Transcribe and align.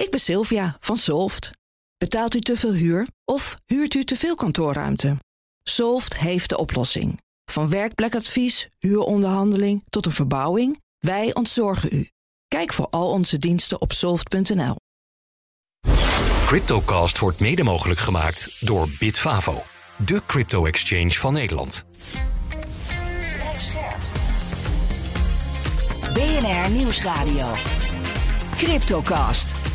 Ik 0.00 0.10
ben 0.10 0.20
Sylvia 0.20 0.76
van 0.80 0.96
Solft. 0.96 1.50
Betaalt 1.98 2.34
u 2.34 2.40
te 2.40 2.56
veel 2.56 2.72
huur 2.72 3.06
of 3.24 3.56
huurt 3.66 3.94
u 3.94 4.04
te 4.04 4.16
veel 4.16 4.34
kantoorruimte? 4.34 5.16
Solft 5.62 6.18
heeft 6.18 6.48
de 6.48 6.58
oplossing. 6.58 7.20
Van 7.44 7.68
werkplekadvies, 7.68 8.68
huuronderhandeling 8.78 9.84
tot 9.90 10.06
een 10.06 10.12
verbouwing, 10.12 10.80
wij 10.98 11.34
ontzorgen 11.34 11.88
u. 11.92 12.08
Kijk 12.48 12.72
voor 12.72 12.86
al 12.90 13.10
onze 13.10 13.38
diensten 13.38 13.80
op 13.80 13.92
soft.nl. 13.92 14.76
Cryptocast 16.46 17.18
wordt 17.18 17.40
mede 17.40 17.62
mogelijk 17.62 18.00
gemaakt 18.00 18.56
door 18.60 18.88
Bitfavo, 18.98 19.62
de 20.06 20.22
crypto-exchange 20.26 21.12
van 21.12 21.32
Nederland. 21.32 21.84
BNR 26.12 26.70
Nieuwsradio. 26.70 27.54
Cryptocast. 28.56 29.69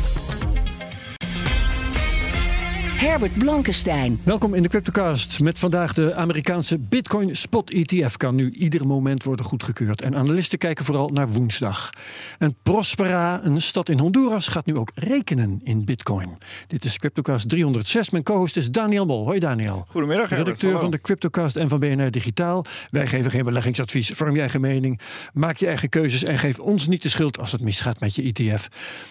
Herbert 2.96 3.38
Blankenstein. 3.38 4.20
Welkom 4.22 4.54
in 4.54 4.62
de 4.62 4.68
Cryptocast 4.68 5.40
met 5.40 5.58
vandaag 5.58 5.94
de 5.94 6.14
Amerikaanse 6.14 6.78
Bitcoin 6.78 7.36
Spot 7.36 7.70
ETF 7.70 8.16
kan 8.16 8.34
nu 8.34 8.50
ieder 8.50 8.86
moment 8.86 9.22
worden 9.22 9.44
goedgekeurd. 9.44 10.02
En 10.02 10.16
analisten 10.16 10.58
kijken 10.58 10.84
vooral 10.84 11.08
naar 11.08 11.28
woensdag. 11.28 11.90
En 12.38 12.56
Prospera, 12.62 13.40
een 13.44 13.62
stad 13.62 13.88
in 13.88 13.98
Honduras, 13.98 14.48
gaat 14.48 14.66
nu 14.66 14.76
ook 14.76 14.90
rekenen 14.94 15.60
in 15.64 15.84
Bitcoin. 15.84 16.38
Dit 16.66 16.84
is 16.84 16.98
Cryptocast 16.98 17.48
306. 17.48 18.10
Mijn 18.10 18.22
co-host 18.22 18.56
is 18.56 18.70
Daniel 18.70 19.06
Mol. 19.06 19.24
Hoi 19.24 19.38
Daniel. 19.38 19.84
Goedemiddag. 19.88 20.28
Herbert. 20.28 20.46
Redacteur 20.46 20.70
Hallo. 20.70 20.82
van 20.82 20.90
de 20.90 21.00
Cryptocast 21.00 21.56
en 21.56 21.68
van 21.68 21.80
BNR 21.80 22.10
Digitaal. 22.10 22.64
Wij 22.90 23.06
geven 23.06 23.30
geen 23.30 23.44
beleggingsadvies. 23.44 24.10
Vorm 24.10 24.34
je 24.34 24.40
eigen 24.40 24.60
mening. 24.60 25.00
Maak 25.32 25.56
je 25.56 25.66
eigen 25.66 25.88
keuzes 25.88 26.24
en 26.24 26.38
geef 26.38 26.58
ons 26.58 26.86
niet 26.86 27.02
de 27.02 27.08
schuld 27.08 27.38
als 27.38 27.52
het 27.52 27.60
misgaat 27.60 28.00
met 28.00 28.14
je 28.14 28.22
ETF. 28.22 28.68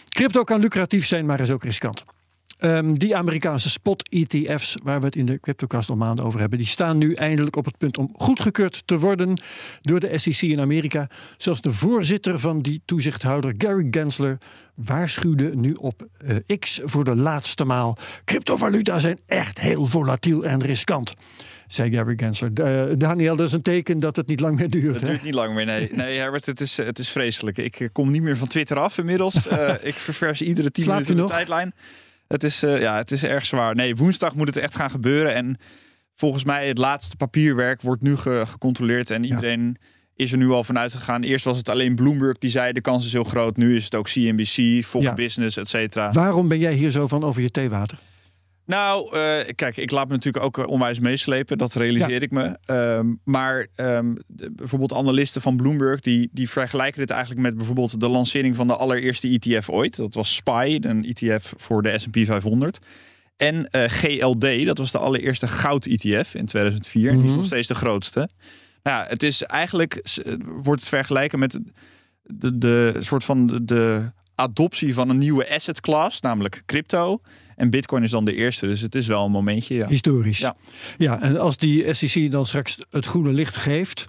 Crypto 0.10 0.44
kan 0.44 0.60
lucratief 0.60 1.06
zijn, 1.06 1.26
maar 1.26 1.40
is 1.40 1.52
ook 1.52 1.64
riskant. 1.64 2.06
Ehm, 2.58 2.94
die 2.94 3.16
Amerikaanse 3.16 3.70
spot-ETF's, 3.70 4.78
waar 4.84 5.00
we 5.00 5.06
het 5.06 5.16
in 5.16 5.26
de 5.26 5.40
CryptoCast 5.40 5.90
al 5.90 5.96
maanden 5.96 6.26
over 6.26 6.40
hebben, 6.40 6.58
die 6.58 6.68
staan 6.68 6.98
nu 6.98 7.14
eindelijk 7.14 7.56
op 7.56 7.66
het 7.66 7.78
punt 7.78 7.98
om 7.98 8.14
goedgekeurd 8.14 8.84
te 8.86 9.00
worden 9.00 9.42
door 9.82 10.00
de 10.00 10.18
SEC 10.18 10.42
in 10.42 10.60
Amerika. 10.60 11.10
Zelfs 11.38 11.62
de 11.62 11.72
voorzitter 11.72 12.40
van 12.40 12.62
die 12.62 12.82
toezichthouder, 12.86 13.54
Gary 13.58 13.88
Gensler, 13.92 14.38
waarschuwde 14.76 15.56
nu 15.56 15.74
op 15.74 16.08
eh, 16.18 16.58
X 16.60 16.82
voor 16.84 17.04
de 17.04 17.16
laatste 17.16 17.66
maal. 17.66 17.98
Cryptovaluta 18.26 19.00
zijn 19.00 19.20
echt 19.26 19.60
heel 19.60 19.86
volatiel 19.86 20.46
en 20.46 20.62
riskant, 20.62 21.14
zei 21.68 21.92
Gary 21.92 22.14
Gensler. 22.18 22.52
Eh, 22.54 22.96
Daniel, 22.98 23.36
dat 23.36 23.48
is 23.48 23.54
een 23.54 23.62
teken 23.62 24.00
dat 24.00 24.16
het 24.16 24.28
niet 24.28 24.40
lang 24.40 24.60
meer 24.60 24.70
duurt. 24.70 24.94
Het 24.94 25.02
hè? 25.02 25.10
duurt 25.10 25.24
niet 25.24 25.34
lang 25.34 25.54
meer, 25.54 25.66
nee. 25.66 25.90
Nee, 25.96 26.18
Herbert, 26.18 26.46
het 26.46 26.62
is, 26.62 26.78
het 26.78 27.00
is 27.00 27.10
vreselijk. 27.10 27.58
Ik 27.58 27.80
eh, 27.80 27.88
kom 27.92 28.12
niet 28.12 28.22
meer 28.22 28.38
van 28.38 28.48
Twitter 28.48 28.80
af 28.80 28.98
inmiddels. 28.98 29.48
Eh, 29.48 29.74
ik 29.82 29.94
ververs 29.94 30.42
iedere 30.42 30.72
tien 30.72 30.84
Slaap 30.84 31.00
minuten 31.00 31.26
de 31.26 31.32
tijdlijn. 31.32 31.74
Het 32.28 32.44
is, 32.44 32.64
eh, 32.64 32.80
ja, 32.80 32.98
het 32.98 33.12
is 33.12 33.24
erg 33.24 33.46
zwaar. 33.46 33.76
Nee, 33.76 33.96
woensdag 33.96 34.36
moet 34.36 34.48
het 34.48 34.58
echt 34.58 34.76
gaan 34.76 34.90
gebeuren. 34.90 35.34
En 35.34 35.58
volgens 36.16 36.44
mij 36.44 36.68
het 36.68 36.78
laatste 36.78 37.16
papierwerk 37.16 37.82
wordt 37.82 38.02
nu 38.02 38.16
ge- 38.16 38.44
gecontroleerd. 38.48 39.10
En 39.10 39.24
iedereen 39.26 39.78
is 40.16 40.32
er 40.32 40.38
nu 40.38 40.50
al 40.50 40.64
vanuit 40.64 40.94
gegaan. 40.94 41.24
Eerst 41.24 41.46
was 41.46 41.58
het 41.58 41.70
alleen 41.70 41.96
Bloomberg 41.96 42.38
die 42.38 42.50
zei 42.50 42.74
de 42.74 42.82
kans 42.82 43.06
is 43.06 43.12
heel 43.14 43.24
groot. 43.24 43.58
Nu 43.58 43.76
is 43.76 43.84
het 43.84 43.96
ook 43.96 44.08
CNBC, 44.10 44.84
Fox 44.86 45.04
Ja. 45.06 45.14
Business, 45.14 45.58
et 45.58 45.68
cetera. 45.70 46.12
Waarom 46.12 46.48
ben 46.48 46.60
jij 46.60 46.74
hier 46.74 46.92
zo 46.92 47.08
van 47.08 47.24
over 47.24 47.42
je 47.42 47.52
theewater? 47.52 47.98
Nou, 48.66 49.16
eh, 49.18 49.54
kijk, 49.56 49.78
ik 49.78 49.92
laat 49.92 50.08
me 50.08 50.14
natuurlijk 50.14 50.46
ook 50.46 50.58
eh, 50.58 50.68
onwijs 50.68 51.00
meeslepen. 51.00 51.58
Dat 51.58 51.74
realiseer 51.74 52.10
Ja. 52.12 52.20
ik 52.20 52.32
me. 52.32 52.58
Ehm, 52.66 53.14
maar 53.24 53.68
ehm, 53.76 54.14
de- 54.28 54.52
bijvoorbeeld 54.52 54.94
analisten 54.94 55.42
van 55.42 55.56
Bloomberg... 55.58 56.00
Die, 56.00 56.30
die 56.32 56.50
vergelijken 56.50 57.00
dit 57.00 57.10
eigenlijk 57.10 57.42
met 57.42 57.56
bijvoorbeeld 57.56 58.00
de 58.00 58.08
lancering 58.10 58.56
van 58.56 58.68
de 58.68 58.76
allereerste 58.76 59.28
ETF 59.40 59.70
ooit. 59.70 59.96
Dat 59.96 60.14
was 60.14 60.36
SPY, 60.36 60.78
een 60.82 61.06
ETF 61.14 61.54
voor 61.58 61.82
de 61.82 62.00
S&P 62.00 62.18
500. 62.26 62.80
En 63.38 63.70
eh, 63.70 63.84
GLD, 63.90 64.66
dat 64.66 64.78
was 64.78 64.92
de 64.92 64.98
allereerste 64.98 65.48
goud-ETF 65.48 66.34
in 66.36 66.46
2004. 66.46 67.10
En 67.10 67.14
die 67.16 67.24
is 67.24 67.30
Mhm. 67.30 67.38
nog 67.38 67.46
steeds 67.46 67.68
de 67.68 67.76
grootste. 67.76 68.30
Nou 68.84 69.04
ja, 69.04 69.06
het 69.10 69.24
is 69.24 69.44
eigenlijk, 69.44 69.94
eh, 69.96 70.34
wordt 70.64 70.80
het 70.82 70.90
vergelijken 70.90 71.40
met 71.40 71.60
de, 72.24 72.58
de 72.58 72.96
soort 73.00 73.24
van 73.24 73.48
de, 73.48 73.66
de 73.66 74.12
adoptie 74.36 74.94
van 74.94 75.10
een 75.10 75.18
nieuwe 75.18 75.54
asset 75.54 75.82
class, 75.82 76.22
namelijk 76.22 76.64
crypto. 76.66 77.22
En 77.56 77.70
Bitcoin 77.70 78.04
is 78.04 78.12
dan 78.12 78.26
de 78.26 78.36
eerste, 78.36 78.68
dus 78.68 78.82
het 78.82 78.96
is 78.96 79.08
wel 79.08 79.26
een 79.26 79.32
momentje. 79.32 79.76
Ja. 79.76 79.88
Historisch. 79.88 80.40
Ja. 80.40 80.56
ja, 80.98 81.22
en 81.22 81.40
als 81.40 81.58
die 81.58 81.94
SEC 81.94 82.32
dan 82.32 82.46
straks 82.46 82.78
het 82.90 83.06
groene 83.06 83.34
licht 83.34 83.56
geeft. 83.56 84.08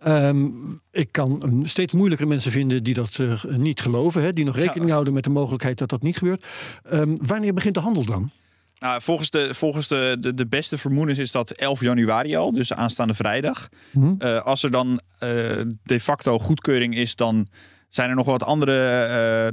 ehm, 0.00 0.46
ik 0.92 1.08
kan 1.12 1.62
steeds 1.64 1.92
moeilijker 1.92 2.28
mensen 2.28 2.50
vinden 2.50 2.82
die 2.82 2.94
dat 2.94 3.18
eh, 3.18 3.44
niet 3.56 3.80
geloven. 3.80 4.22
Hè, 4.22 4.32
die 4.32 4.44
nog 4.44 4.56
rekening 4.56 4.90
houden 4.90 5.12
met 5.12 5.24
de 5.24 5.30
mogelijkheid 5.30 5.78
dat 5.78 5.88
dat 5.88 6.02
niet 6.02 6.16
gebeurt. 6.16 6.44
Ehm, 6.84 7.14
wanneer 7.22 7.54
begint 7.54 7.74
de 7.74 7.80
handel 7.80 8.04
dan? 8.04 8.30
Nou, 8.78 9.02
volgens 9.02 9.30
de, 9.30 9.54
volgens 9.54 9.88
de, 9.88 10.16
de, 10.20 10.34
de 10.34 10.46
beste 10.46 10.78
vermoedens 10.78 11.18
is 11.18 11.32
dat 11.32 11.50
11 11.50 11.80
januari 11.80 12.36
al, 12.36 12.52
dus 12.52 12.72
aanstaande 12.72 13.14
vrijdag. 13.14 13.68
Hm? 13.90 14.14
Eh, 14.18 14.42
als 14.42 14.62
er 14.62 14.70
dan 14.70 15.00
eh, 15.18 15.28
de 15.82 16.00
facto 16.00 16.38
goedkeuring 16.38 16.96
is, 16.96 17.16
dan 17.16 17.48
zijn 17.94 18.08
er 18.08 18.14
nog 18.16 18.26
wat 18.26 18.44
andere 18.44 19.00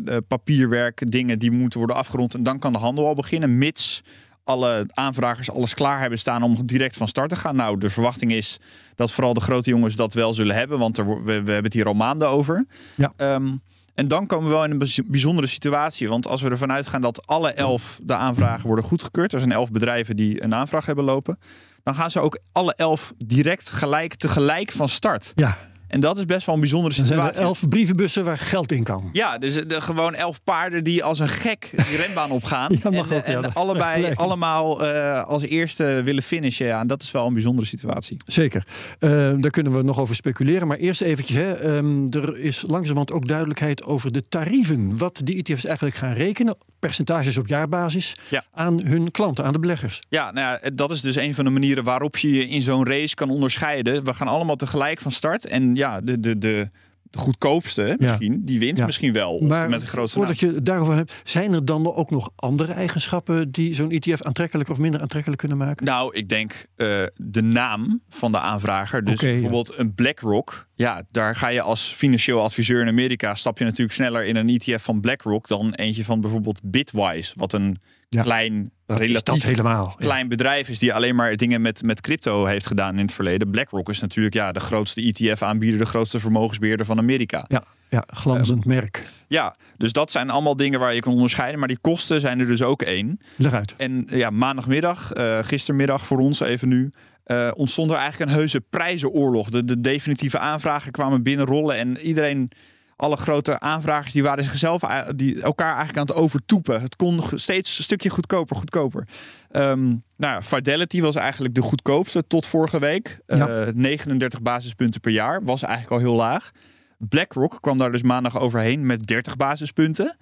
eh, 0.05 0.17
papierwerk 0.27 1.11
dingen 1.11 1.39
die 1.39 1.51
moeten 1.51 1.77
worden 1.77 1.97
afgerond. 1.97 2.33
En 2.33 2.43
dan 2.43 2.59
kan 2.59 2.71
de 2.71 2.77
handel 2.77 3.07
al 3.07 3.15
beginnen, 3.15 3.57
mits 3.57 4.01
alle 4.43 4.89
aanvragers 4.93 5.51
alles 5.51 5.73
klaar 5.73 5.99
hebben 5.99 6.19
staan 6.19 6.43
om 6.43 6.65
direct 6.65 6.97
van 6.97 7.07
start 7.07 7.29
te 7.29 7.35
gaan. 7.35 7.55
Nou, 7.55 7.77
de 7.77 7.89
verwachting 7.89 8.31
is 8.31 8.59
dat 8.95 9.11
vooral 9.11 9.33
de 9.33 9.39
grote 9.39 9.69
jongens 9.69 9.95
dat 9.95 10.13
wel 10.13 10.33
zullen 10.33 10.55
hebben, 10.55 10.79
want 10.79 10.97
er, 10.97 11.07
we, 11.07 11.23
we 11.23 11.31
hebben 11.33 11.63
het 11.63 11.73
hier 11.73 11.85
al 11.85 11.93
maanden 11.93 12.27
over. 12.27 12.65
Ja. 12.95 13.13
Ehm, 13.17 13.55
en 13.93 14.07
dan 14.07 14.27
komen 14.27 14.47
we 14.47 14.53
wel 14.53 14.63
in 14.63 14.71
een 14.71 14.77
bij- 14.77 15.03
bijzondere 15.05 15.47
situatie. 15.47 16.09
Want 16.09 16.27
als 16.27 16.41
we 16.41 16.49
ervan 16.49 16.71
uitgaan 16.71 17.01
dat 17.01 17.27
alle 17.27 17.51
elf 17.51 17.99
de 18.03 18.15
aanvragen 18.15 18.67
worden 18.67 18.85
goedgekeurd. 18.85 19.33
Er 19.33 19.39
zijn 19.39 19.51
elf 19.51 19.71
bedrijven 19.71 20.15
die 20.15 20.43
een 20.43 20.55
aanvraag 20.55 20.85
hebben 20.85 21.03
lopen. 21.05 21.39
Dan 21.83 21.95
gaan 21.95 22.11
ze 22.11 22.19
ook 22.19 22.39
alle 22.51 22.73
elf 22.75 23.13
direct 23.17 23.69
gelijk 23.69 24.15
tegelijk 24.15 24.71
van 24.71 24.89
start. 24.89 25.31
Ja, 25.35 25.57
En 25.91 25.99
dat 25.99 26.17
is 26.17 26.25
best 26.25 26.45
wel 26.45 26.55
een 26.55 26.61
bijzondere 26.61 26.93
zijn 26.93 27.07
er 27.07 27.13
situatie. 27.13 27.41
elf 27.41 27.69
brievenbussen 27.69 28.23
waar 28.25 28.37
geld 28.37 28.71
in 28.71 28.83
kan. 28.83 29.09
Ja, 29.11 29.37
dus 29.37 29.53
de, 29.53 29.81
gewoon 29.81 30.13
elf 30.15 30.43
paarden 30.43 30.83
die 30.83 31.03
als 31.03 31.19
een 31.19 31.29
gek 31.29 31.69
die 31.87 31.97
renbaan 31.97 32.31
opgaan. 32.31 32.69
Ja, 32.83 32.89
mag 32.89 33.09
en 33.11 33.17
ook, 33.17 33.25
ja, 33.25 33.33
en 33.33 33.41
dat- 33.41 33.53
allebei 33.55 34.13
allemaal 34.15 34.85
eh, 34.85 35.23
als 35.23 35.41
eerste 35.43 36.01
willen 36.03 36.23
finishen. 36.23 36.65
Ja, 36.65 36.79
en 36.79 36.87
dat 36.87 37.01
is 37.01 37.11
wel 37.11 37.27
een 37.27 37.33
bijzondere 37.33 37.67
situatie. 37.67 38.17
Zeker. 38.25 38.67
Eh, 38.99 39.09
daar 39.37 39.51
kunnen 39.51 39.75
we 39.77 39.81
nog 39.83 39.99
over 39.99 40.15
speculeren. 40.15 40.67
Maar 40.67 40.77
eerst 40.77 41.01
eventjes. 41.01 41.37
Hè, 41.37 41.53
ehm, 41.53 42.05
er 42.09 42.39
is 42.39 42.63
langzamerhand 42.67 43.11
ook 43.11 43.27
duidelijkheid 43.27 43.83
over 43.83 44.11
de 44.11 44.27
tarieven. 44.27 44.97
Wat 44.97 45.21
die 45.23 45.37
ETF's 45.43 45.65
eigenlijk 45.65 45.95
gaan 45.95 46.13
rekenen. 46.13 46.55
Percentages 46.79 47.37
op 47.37 47.47
jaarbasis. 47.47 48.15
Ja. 48.29 48.43
Aan 48.53 48.81
hun 48.81 49.11
klanten, 49.11 49.43
aan 49.45 49.53
de 49.53 49.59
beleggers. 49.59 50.01
Ja, 50.09 50.31
nou 50.31 50.57
ja, 50.61 50.69
dat 50.73 50.91
is 50.91 51.01
dus 51.01 51.15
een 51.15 51.35
van 51.35 51.45
de 51.45 51.49
manieren 51.51 51.83
waarop 51.83 52.17
je 52.17 52.31
je 52.31 52.47
in 52.47 52.61
zo'n 52.61 52.85
race 52.87 53.15
kan 53.15 53.29
onderscheiden. 53.29 54.03
We 54.03 54.13
gaan 54.13 54.27
allemaal 54.27 54.55
tegelijk 54.55 55.01
van 55.01 55.11
start. 55.11 55.45
En 55.47 55.75
ja, 55.81 56.01
de, 56.01 56.19
de, 56.19 56.37
de, 56.37 56.69
de 57.03 57.17
goedkoopste 57.17 57.95
misschien, 57.99 58.41
die 58.45 58.59
wint 58.59 58.77
Ja. 58.77 58.85
misschien 58.85 59.13
wel. 59.13 59.35
Of 59.35 59.47
Maar 59.47 59.69
met 59.69 59.81
de 59.81 59.87
grootste 59.87 60.17
voordat 60.17 60.41
naam. 60.41 60.53
je 60.53 60.61
daarover 60.61 60.95
hebt, 60.95 61.13
zijn 61.23 61.53
er 61.53 61.65
dan 61.65 61.93
ook 61.93 62.09
nog 62.09 62.29
andere 62.35 62.71
eigenschappen 62.71 63.51
die 63.51 63.73
zo'n 63.73 63.91
ETF 63.91 64.21
aantrekkelijk 64.21 64.69
of 64.69 64.77
minder 64.77 65.01
aantrekkelijk 65.01 65.39
kunnen 65.39 65.57
maken? 65.57 65.85
Nou, 65.85 66.15
ik 66.15 66.29
denk 66.29 66.65
eh, 66.75 67.03
de 67.15 67.41
naam 67.41 68.01
van 68.09 68.31
de 68.31 68.39
aanvrager. 68.39 69.03
Dus 69.03 69.19
ja. 69.19 69.27
bijvoorbeeld 69.31 69.77
een 69.77 69.93
BlackRock. 69.93 70.67
Ja, 70.75 71.03
daar 71.11 71.35
ga 71.35 71.47
je 71.47 71.61
als 71.61 71.93
financieel 71.93 72.41
adviseur 72.41 72.81
in 72.81 72.87
Amerika... 72.87 73.35
stap 73.35 73.57
je 73.57 73.63
natuurlijk 73.63 73.93
sneller 73.93 74.25
in 74.25 74.35
een 74.35 74.49
ETF 74.49 74.83
van 74.83 75.01
BlackRock... 75.01 75.47
dan 75.47 75.73
eentje 75.73 76.03
van 76.03 76.21
bijvoorbeeld 76.21 76.59
Bitwise. 76.63 77.33
Wat 77.35 77.53
een 77.53 77.77
Ja. 78.15 78.21
klein, 78.21 78.71
relatief 78.85 79.43
helemaal? 79.43 79.95
Ja. 79.97 80.05
klein 80.05 80.27
bedrijf 80.27 80.69
is... 80.69 80.79
die 80.79 80.93
alleen 80.93 81.15
maar 81.15 81.35
dingen 81.35 81.61
met, 81.61 81.83
met 81.83 82.01
crypto 82.01 82.45
heeft 82.45 82.67
gedaan 82.67 82.97
in 82.97 83.05
het 83.05 83.13
verleden. 83.13 83.51
BlackRock 83.51 83.89
is 83.89 83.99
natuurlijk 83.99 84.35
ja, 84.35 84.51
de 84.51 84.59
grootste 84.59 85.01
ETF-aanbieder... 85.01 85.79
de 85.79 85.85
grootste 85.85 86.19
vermogensbeheerder 86.19 86.85
van 86.85 86.97
Amerika. 86.97 87.45
Ja, 87.47 87.63
ja, 87.89 88.03
glanzend 88.07 88.65
merk. 88.65 89.03
Ja, 89.27 89.55
dus 89.77 89.91
dat 89.91 90.11
zijn 90.11 90.29
allemaal 90.29 90.55
dingen 90.55 90.79
waar 90.79 90.93
je 90.93 91.01
kan 91.01 91.13
onderscheiden. 91.13 91.59
Maar 91.59 91.67
die 91.67 91.77
kosten 91.81 92.21
zijn 92.21 92.39
er 92.39 92.47
dus 92.47 92.61
ook 92.61 92.81
één. 92.81 93.19
Leg 93.37 93.53
uit. 93.53 93.73
En 93.77 94.07
ja, 94.09 94.29
maandagmiddag, 94.29 95.11
eh, 95.11 95.39
gistermiddag 95.41 96.05
voor 96.05 96.19
ons 96.19 96.39
even 96.39 96.67
nu, 96.67 96.91
eh, 97.23 97.51
ontstond 97.53 97.91
er 97.91 97.97
eigenlijk 97.97 98.31
een 98.31 98.37
heuse 98.37 98.61
prijzenoorlog. 98.61 99.49
De, 99.49 99.63
de 99.65 99.81
definitieve 99.81 100.39
aanvragen 100.39 100.91
kwamen 100.91 101.23
binnenrollen 101.23 101.75
en 101.75 101.97
iedereen, 101.99 102.51
alle 103.01 103.17
grote 103.17 103.59
aanvragers, 103.59 104.13
die 104.13 104.23
waren 104.23 104.43
zichzelf 104.43 104.83
a- 104.83 105.11
die 105.13 105.41
elkaar 105.41 105.75
eigenlijk 105.75 105.97
aan 105.97 106.15
het 106.15 106.15
overtoepen. 106.25 106.81
Het 106.81 106.95
kon 106.95 107.21
steeds 107.35 107.77
een 107.77 107.83
stukje 107.83 108.09
goedkoper, 108.09 108.55
goedkoper. 108.55 109.07
Ehm, 109.51 109.83
nou 109.87 109.99
ja, 110.17 110.41
Fidelity 110.41 111.01
was 111.01 111.15
eigenlijk 111.15 111.55
de 111.55 111.61
goedkoopste 111.61 112.27
tot 112.27 112.47
vorige 112.47 112.79
week. 112.79 113.19
Eh, 113.25 113.37
Ja. 113.37 113.71
39 113.73 114.41
basispunten 114.41 115.01
per 115.01 115.11
jaar, 115.11 115.43
was 115.43 115.61
eigenlijk 115.61 115.93
al 115.93 115.99
heel 115.99 116.15
laag. 116.15 116.51
BlackRock 116.97 117.57
kwam 117.61 117.77
daar 117.77 117.91
dus 117.91 118.01
maandag 118.03 118.39
overheen 118.39 118.85
met 118.85 119.07
30 119.07 119.35
basispunten. 119.35 120.17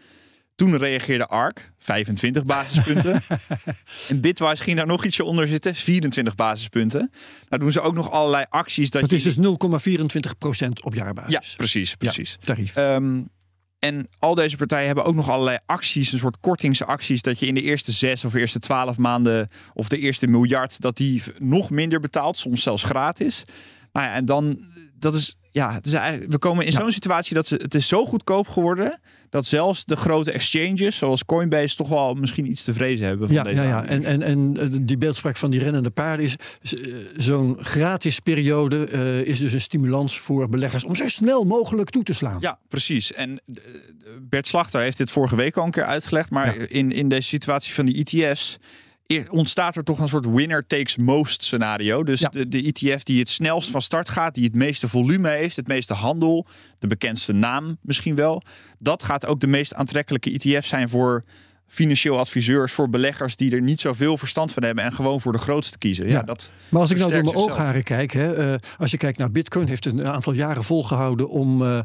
Toen 0.59 0.77
reageerde 0.77 1.27
ARK, 1.27 1.71
25 1.77 2.43
basispunten. 2.43 3.21
en 4.09 4.21
Bitwise 4.21 4.63
ging 4.63 4.77
daar 4.77 4.87
nog 4.87 5.05
ietsje 5.05 5.23
onder 5.23 5.47
zitten, 5.47 5.75
24 5.75 6.35
basispunten. 6.35 7.11
Nou 7.49 7.61
doen 7.61 7.71
ze 7.71 7.81
ook 7.81 7.93
nog 7.93 8.11
allerlei 8.11 8.45
acties. 8.49 8.89
Dat, 8.89 9.01
Dat 9.01 9.09
je... 9.09 9.15
is 9.15 9.23
dus 9.23 9.37
0,24% 10.65 10.67
op 10.83 10.93
jaarbasis. 10.93 11.31
Ja, 11.31 11.41
precies, 11.57 11.95
precies. 11.95 12.37
tarief. 12.41 12.75
Ehm, 12.75 13.21
En 13.79 14.07
al 14.19 14.35
deze 14.35 14.57
partijen 14.57 14.85
hebben 14.85 15.03
ook 15.05 15.15
nog 15.15 15.29
allerlei 15.29 15.57
acties, 15.65 16.11
een 16.11 16.19
soort 16.19 16.39
kortingsacties, 16.39 17.21
dat 17.21 17.39
je 17.39 17.45
in 17.45 17.53
de 17.53 17.61
eerste 17.61 17.91
zes 17.91 18.25
of 18.25 18.33
eerste 18.33 18.59
twaalf 18.59 18.97
maanden 18.97 19.49
of 19.73 19.89
de 19.89 19.97
eerste 19.97 20.27
miljard, 20.27 20.81
dat 20.81 20.97
die 20.97 21.23
nog 21.37 21.69
minder 21.69 21.99
betaalt, 21.99 22.37
soms 22.37 22.61
zelfs 22.63 22.83
gratis. 22.83 23.43
Nou 23.93 24.05
ja, 24.05 24.13
en 24.13 24.25
dan, 24.25 24.65
dat 24.93 25.15
is, 25.15 25.37
ja, 25.51 25.79
we 26.27 26.37
komen 26.37 26.65
in 26.65 26.71
zo'n 26.71 26.91
situatie 26.91 27.35
dat 27.35 27.47
ze, 27.47 27.55
het 27.55 27.75
is 27.75 27.87
zo 27.87 28.05
goedkoop 28.05 28.47
geworden, 28.47 28.99
dat 29.29 29.45
zelfs 29.45 29.85
de 29.85 29.95
grote 29.95 30.31
exchanges, 30.31 30.97
zoals 30.97 31.25
Coinbase, 31.25 31.75
toch 31.75 31.89
wel 31.89 32.13
misschien 32.13 32.49
iets 32.51 32.63
te 32.63 32.73
vrezen 32.73 33.07
hebben 33.07 33.27
van 33.27 33.35
Ja, 33.35 33.43
deze 33.43 33.61
ja, 33.63 33.67
ja. 33.67 33.85
En, 33.85 34.03
en, 34.05 34.21
en 34.21 34.57
eh, 34.59 34.67
die 34.81 34.97
beeldspraak 34.97 35.37
van 35.37 35.51
die 35.51 35.59
rennende 35.59 35.89
paarden 35.89 36.25
is 36.25 36.35
eh, 36.75 36.95
zo'n 37.17 37.57
gratis 37.59 38.19
periode 38.19 38.85
eh, 38.85 39.25
is 39.25 39.39
dus 39.39 39.53
een 39.53 39.61
stimulans 39.61 40.19
voor 40.19 40.49
beleggers 40.49 40.83
om 40.83 40.95
zo 40.95 41.07
snel 41.07 41.43
mogelijk 41.43 41.89
toe 41.89 42.03
te 42.03 42.13
slaan. 42.13 42.37
Ja, 42.39 42.59
precies. 42.69 43.13
En 43.13 43.41
Bert 44.21 44.47
Slachter 44.47 44.81
heeft 44.81 44.97
dit 44.97 45.11
vorige 45.11 45.35
week 45.35 45.57
al 45.57 45.65
een 45.65 45.71
keer 45.71 45.85
uitgelegd. 45.85 46.29
Maar 46.29 46.59
Ja. 46.59 46.65
in, 46.67 46.91
in 46.91 47.09
deze 47.09 47.27
situatie 47.27 47.73
van 47.73 47.85
die 47.85 47.95
ETF's 48.05 48.57
ontstaat 49.29 49.75
er 49.75 49.83
toch 49.83 49.99
een 49.99 50.07
soort 50.07 50.25
winner 50.25 50.67
takes 50.67 50.97
most 50.97 51.43
scenario. 51.43 52.03
Dus 52.03 52.19
Ja. 52.19 52.29
de, 52.29 52.47
de 52.47 52.61
ETF 52.61 53.03
die 53.03 53.19
het 53.19 53.29
snelst 53.29 53.69
van 53.69 53.81
start 53.81 54.09
gaat, 54.09 54.33
die 54.35 54.43
het 54.43 54.55
meeste 54.55 54.87
volume 54.87 55.29
heeft, 55.29 55.55
het 55.55 55.67
meeste 55.67 55.93
handel, 55.93 56.45
de 56.79 56.87
bekendste 56.87 57.33
naam 57.33 57.77
misschien 57.81 58.15
wel. 58.15 58.43
Dat 58.79 59.03
gaat 59.03 59.25
ook 59.25 59.39
de 59.39 59.47
meest 59.47 59.73
aantrekkelijke 59.73 60.31
ETF 60.31 60.65
zijn 60.65 60.89
voor 60.89 61.23
financieel 61.71 62.17
adviseurs, 62.19 62.71
voor 62.71 62.89
beleggers 62.89 63.35
die 63.35 63.51
er 63.55 63.61
niet 63.61 63.81
zoveel 63.81 64.17
verstand 64.17 64.53
van 64.53 64.63
hebben 64.63 64.83
en 64.83 64.93
gewoon 64.93 65.21
voor 65.21 65.31
de 65.31 65.37
grootste 65.37 65.77
kiezen. 65.77 66.05
Ja, 66.07 66.11
Ja. 66.11 66.21
dat 66.21 66.51
Maar 66.69 66.81
als 66.81 66.91
ik 66.91 66.97
nou 66.97 67.09
door 67.11 67.21
mijn 67.23 67.31
zichzelf. 67.33 67.51
oogharen 67.51 67.83
kijk, 67.83 68.11
hè, 68.11 68.33
eh, 68.53 68.59
als 68.77 68.91
je 68.91 68.97
kijkt 68.97 69.17
naar 69.17 69.31
Bitcoin, 69.31 69.67
heeft 69.67 69.83
het 69.83 69.99
een 69.99 70.07
aantal 70.07 70.33
jaren 70.33 70.63
volgehouden 70.63 71.29
om 71.29 71.61
eh, 71.61 71.77
eh, 71.77 71.83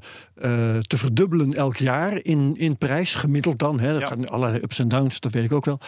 te 0.79 0.97
verdubbelen 0.99 1.51
elk 1.53 1.77
jaar 1.77 2.19
in, 2.25 2.55
in 2.57 2.77
prijs, 2.79 3.15
gemiddeld 3.15 3.59
dan. 3.59 3.81
Hè, 3.81 3.93
dat 3.93 4.01
Ja. 4.01 4.07
gaan 4.07 4.29
allerlei 4.29 4.63
ups 4.63 4.79
en 4.79 4.89
downs, 4.89 5.21
dat 5.21 5.33
weet 5.33 5.45
ik 5.45 5.53
ook 5.53 5.65
wel. 5.65 5.79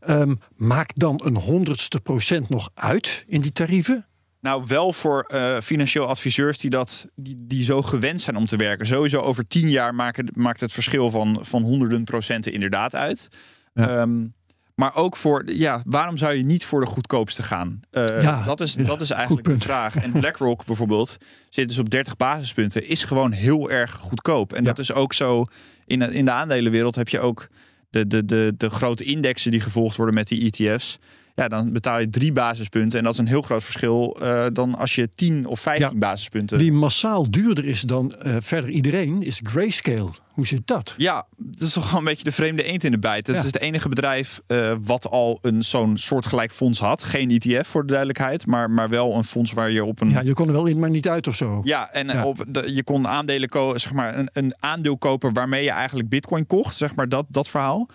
Ehm, 0.00 0.34
maakt 0.56 0.98
dan 0.98 1.20
een 1.24 1.36
honderdste 1.36 2.00
procent 2.00 2.48
nog 2.48 2.70
uit 2.74 3.24
in 3.28 3.40
die 3.40 3.52
tarieven? 3.52 4.06
Nou, 4.46 4.64
wel 4.66 4.92
voor 4.92 5.20
eh, 5.22 5.60
financieel 5.60 6.06
adviseurs 6.06 6.58
die, 6.58 6.70
dat, 6.70 7.06
die, 7.14 7.36
die 7.38 7.64
zo 7.64 7.82
gewend 7.82 8.20
zijn 8.20 8.36
om 8.36 8.46
te 8.46 8.56
werken. 8.56 8.86
Sowieso 8.86 9.20
over 9.20 9.46
tien 9.48 9.68
jaar 9.68 9.94
maken, 9.94 10.28
maakt 10.32 10.60
het 10.60 10.72
verschil 10.72 11.10
van, 11.10 11.38
van 11.40 11.62
honderden 11.62 12.04
procenten 12.04 12.52
inderdaad 12.52 12.94
uit. 12.94 13.28
Ja. 13.74 13.88
Ehm, 14.00 14.26
maar 14.74 14.94
ook 14.94 15.16
voor, 15.16 15.42
ja, 15.52 15.82
waarom 15.86 16.16
zou 16.16 16.34
je 16.34 16.42
niet 16.44 16.64
voor 16.64 16.80
de 16.80 16.86
goedkoopste 16.86 17.42
gaan? 17.42 17.80
Eh, 17.90 18.22
Ja, 18.22 18.44
dat, 18.44 18.60
is, 18.60 18.74
ja, 18.74 18.82
dat 18.84 19.00
is 19.00 19.10
eigenlijk 19.10 19.48
de 19.48 19.58
vraag. 19.58 19.96
En 19.96 20.12
BlackRock 20.12 20.64
bijvoorbeeld 20.70 21.16
zit 21.50 21.68
dus 21.68 21.78
op 21.78 21.90
30 21.90 22.16
basispunten, 22.16 22.88
is 22.88 23.04
gewoon 23.04 23.32
heel 23.32 23.70
erg 23.70 23.92
goedkoop. 23.92 24.52
En 24.52 24.58
Ja. 24.62 24.68
dat 24.68 24.78
is 24.78 24.92
ook 24.92 25.12
zo, 25.12 25.44
in, 25.86 25.98
de- 25.98 26.12
in 26.12 26.24
de 26.24 26.30
aandelenwereld 26.30 26.94
heb 26.94 27.08
je 27.08 27.20
ook 27.20 27.48
de, 27.90 28.06
de, 28.06 28.24
de, 28.24 28.54
de 28.56 28.70
grote 28.70 29.04
indexen 29.04 29.50
die 29.50 29.60
gevolgd 29.60 29.96
worden 29.96 30.14
met 30.14 30.28
die 30.28 30.52
ETF's. 30.52 30.98
Ja, 31.36 31.48
dan 31.48 31.72
betaal 31.72 31.98
je 31.98 32.10
drie 32.10 32.32
basispunten. 32.32 32.98
En 32.98 33.04
dat 33.04 33.12
is 33.12 33.18
een 33.18 33.26
heel 33.26 33.42
groot 33.42 33.64
verschil 33.64 34.16
eh, 34.20 34.46
dan 34.52 34.74
als 34.74 34.94
je 34.94 35.08
10 35.14 35.46
of 35.46 35.60
15 35.60 35.88
Ja. 35.92 35.94
basispunten. 35.98 36.58
Wie 36.58 36.72
massaal 36.72 37.30
duurder 37.30 37.64
is 37.64 37.80
dan 37.80 38.12
eh, 38.12 38.36
verder 38.40 38.70
iedereen, 38.70 39.22
is 39.22 39.40
Grayscale. 39.42 40.08
Hoe 40.32 40.46
zit 40.46 40.66
dat? 40.66 40.94
Ja, 40.96 41.26
dat 41.36 41.60
is 41.68 41.72
toch 41.72 41.90
wel 41.90 41.98
een 41.98 42.04
beetje 42.04 42.24
de 42.24 42.32
vreemde 42.32 42.62
eend 42.62 42.84
in 42.84 42.90
de 42.90 42.98
bijt. 42.98 43.26
Het 43.26 43.36
Ja. 43.36 43.40
is 43.42 43.46
het 43.46 43.58
enige 43.60 43.88
bedrijf 43.88 44.40
eh, 44.46 44.72
wat 44.80 45.10
al 45.10 45.38
een 45.42 45.62
zo'n 45.62 45.96
soortgelijk 45.96 46.52
fonds 46.52 46.78
had. 46.78 47.02
Geen 47.02 47.30
ETF 47.30 47.66
voor 47.68 47.80
de 47.80 47.86
duidelijkheid, 47.86 48.46
maar, 48.46 48.70
maar 48.70 48.88
wel 48.88 49.14
een 49.14 49.24
fonds 49.24 49.52
waar 49.52 49.70
je 49.70 49.84
op 49.84 50.00
een. 50.00 50.10
Ja, 50.10 50.20
je 50.20 50.32
kon 50.34 50.46
er 50.46 50.52
wel 50.52 50.66
in, 50.66 50.78
maar 50.78 50.90
niet 50.90 51.08
uit 51.08 51.26
of 51.26 51.34
zo. 51.34 51.60
Ja, 51.64 51.90
en 51.92 52.06
Ja. 52.08 52.24
Op 52.24 52.44
de, 52.48 52.74
je 52.74 52.84
kon 52.84 53.08
aandelen 53.08 53.48
kopen, 53.48 53.80
zeg 53.80 53.92
maar, 53.92 54.18
een, 54.18 54.28
een 54.32 54.54
aandeel 54.60 54.98
kopen 54.98 55.32
waarmee 55.32 55.64
je 55.64 55.70
eigenlijk 55.70 56.08
bitcoin 56.08 56.46
kocht, 56.46 56.76
zeg 56.76 56.94
maar 56.94 57.08
dat, 57.08 57.26
dat 57.28 57.48
verhaal. 57.48 57.88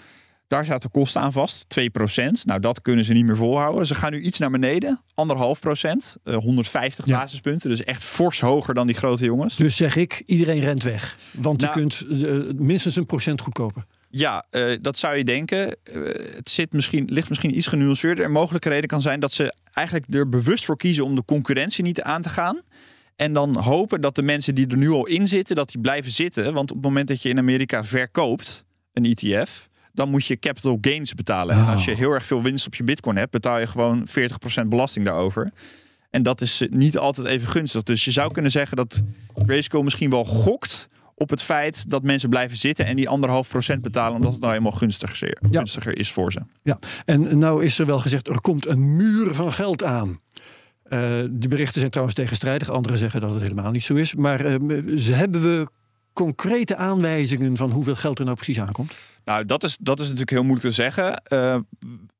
Daar 0.51 0.65
zaten 0.65 0.91
kosten 0.91 1.21
aan 1.21 1.31
vast, 1.31 1.65
2%. 1.79 2.45
Nou, 2.45 2.59
dat 2.59 2.81
kunnen 2.81 3.05
ze 3.05 3.13
niet 3.13 3.25
meer 3.25 3.35
volhouden. 3.35 3.85
Ze 3.87 3.95
gaan 3.95 4.11
nu 4.11 4.21
iets 4.21 4.39
naar 4.39 4.49
beneden, 4.51 5.01
anderhalf 5.13 5.59
procent, 5.59 6.15
eh, 6.23 6.35
150 6.35 7.05
Ja. 7.05 7.17
basispunten. 7.17 7.69
Dus 7.69 7.83
echt 7.83 8.03
fors 8.03 8.39
hoger 8.39 8.73
dan 8.73 8.87
die 8.87 8.95
grote 8.95 9.25
jongens. 9.25 9.55
Dus 9.55 9.75
zeg 9.75 9.95
ik, 9.95 10.23
iedereen 10.25 10.59
rent 10.59 10.83
weg. 10.83 11.17
Want 11.31 11.61
Nou- 11.61 11.73
je 11.73 11.79
kunt 11.79 12.05
eh, 12.27 12.53
minstens 12.65 12.95
een 12.95 13.05
procent 13.05 13.41
goedkoper. 13.41 13.85
Ja, 14.09 14.45
eh, 14.49 14.77
dat 14.81 14.97
zou 14.97 15.17
je 15.17 15.23
denken. 15.23 15.77
Eh, 15.83 16.01
het 16.35 16.49
zit 16.49 16.73
misschien, 16.73 17.07
ligt 17.11 17.29
misschien 17.29 17.57
iets 17.57 17.67
genuanceerder. 17.67 18.25
Een 18.25 18.31
mogelijke 18.31 18.69
reden 18.69 18.87
kan 18.89 19.01
zijn 19.01 19.19
dat 19.19 19.33
ze 19.33 19.53
eigenlijk 19.73 20.13
er 20.13 20.29
bewust 20.29 20.65
voor 20.65 20.77
kiezen 20.77 21.05
om 21.05 21.15
de 21.15 21.25
concurrentie 21.25 21.83
niet 21.83 22.01
aan 22.01 22.21
te 22.21 22.29
gaan. 22.29 22.61
En 23.15 23.33
dan 23.33 23.57
hopen 23.57 24.01
dat 24.01 24.15
de 24.15 24.21
mensen 24.23 24.55
die 24.55 24.67
er 24.67 24.77
nu 24.77 24.89
al 24.89 25.07
in 25.07 25.27
zitten, 25.27 25.55
dat 25.55 25.69
die 25.71 25.81
blijven 25.81 26.11
zitten. 26.11 26.53
Want 26.53 26.69
op 26.69 26.75
het 26.75 26.85
moment 26.85 27.07
dat 27.07 27.21
je 27.21 27.29
in 27.29 27.37
Amerika 27.37 27.83
verkoopt 27.83 28.65
een 28.93 29.05
ETF, 29.05 29.69
dan 29.93 30.09
moet 30.09 30.25
je 30.25 30.39
capital 30.39 30.77
gains 30.81 31.13
betalen. 31.13 31.55
En 31.55 31.65
als 31.65 31.85
je 31.85 31.95
heel 31.95 32.11
erg 32.11 32.25
veel 32.25 32.41
winst 32.41 32.65
op 32.65 32.75
je 32.75 32.83
bitcoin 32.83 33.17
hebt, 33.17 33.31
betaal 33.31 33.59
je 33.59 33.67
gewoon 33.67 34.07
40% 34.63 34.67
belasting 34.67 35.05
daarover. 35.05 35.51
En 36.09 36.23
dat 36.23 36.41
is 36.41 36.61
eh, 36.61 36.69
niet 36.69 36.97
altijd 36.97 37.27
even 37.27 37.47
gunstig. 37.47 37.83
Dus 37.83 38.05
je 38.05 38.11
zou 38.11 38.31
kunnen 38.31 38.51
zeggen 38.51 38.77
dat 38.77 39.01
Grayscale 39.35 39.83
misschien 39.83 40.09
wel 40.09 40.25
gokt 40.25 40.87
op 41.15 41.29
het 41.29 41.43
feit 41.43 41.89
dat 41.89 42.03
mensen 42.03 42.29
blijven 42.29 42.57
zitten 42.57 42.85
en 42.85 42.95
die 42.95 43.09
anderhalf 43.09 43.49
procent 43.49 43.81
betalen, 43.81 44.15
omdat 44.15 44.31
het 44.31 44.41
nou 44.41 44.53
helemaal 44.53 44.71
gunstiger, 44.77 45.37
Ja. 45.49 45.57
gunstiger 45.59 45.97
is 45.97 46.11
voor 46.11 46.31
ze. 46.31 46.39
Ja, 46.63 46.77
en 47.05 47.37
nou 47.37 47.63
is 47.63 47.79
er 47.79 47.85
wel 47.85 47.99
gezegd, 47.99 48.27
er 48.27 48.41
komt 48.41 48.65
een 48.67 48.95
muur 48.95 49.33
van 49.35 49.53
geld 49.53 49.83
aan. 49.83 50.19
Eh 50.83 51.19
die 51.31 51.49
berichten 51.49 51.79
zijn 51.79 51.89
trouwens 51.91 52.17
tegenstrijdig. 52.17 52.69
Anderen 52.69 52.97
zeggen 52.97 53.21
dat 53.21 53.33
het 53.33 53.41
helemaal 53.41 53.71
niet 53.71 53.83
zo 53.83 53.93
is. 53.93 54.15
Maar 54.15 54.45
eh, 54.45 54.55
ze 54.97 55.13
hebben 55.13 55.41
we 55.41 55.67
concrete 56.13 56.75
aanwijzingen 56.75 57.57
van 57.57 57.71
hoeveel 57.71 57.95
geld 57.95 58.19
er 58.19 58.25
nou 58.25 58.35
precies 58.35 58.59
aankomt? 58.59 58.93
Nou, 59.25 59.45
dat 59.45 59.63
is, 59.63 59.77
dat 59.77 59.99
is 59.99 60.05
natuurlijk 60.05 60.31
heel 60.31 60.43
moeilijk 60.43 60.67
te 60.67 60.73
zeggen. 60.73 61.23
Eh, 61.23 61.55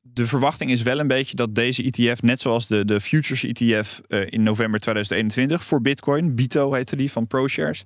de 0.02 0.28
verwachting 0.28 0.72
is 0.72 0.82
wel 0.82 1.00
een 1.00 1.08
beetje 1.08 1.36
dat 1.36 1.56
deze 1.56 1.84
ETF, 1.84 2.22
net 2.22 2.42
zoals 2.42 2.68
de, 2.68 2.86
de 2.86 3.00
Futures 3.00 3.44
ETF 3.44 4.02
eh, 4.08 4.20
in 4.30 4.44
november 4.44 4.80
2021 4.80 5.64
voor 5.64 5.82
Bitcoin, 5.82 6.36
BITO 6.36 6.74
heette 6.74 6.96
die 6.96 7.12
van 7.12 7.28
ProShares. 7.28 7.86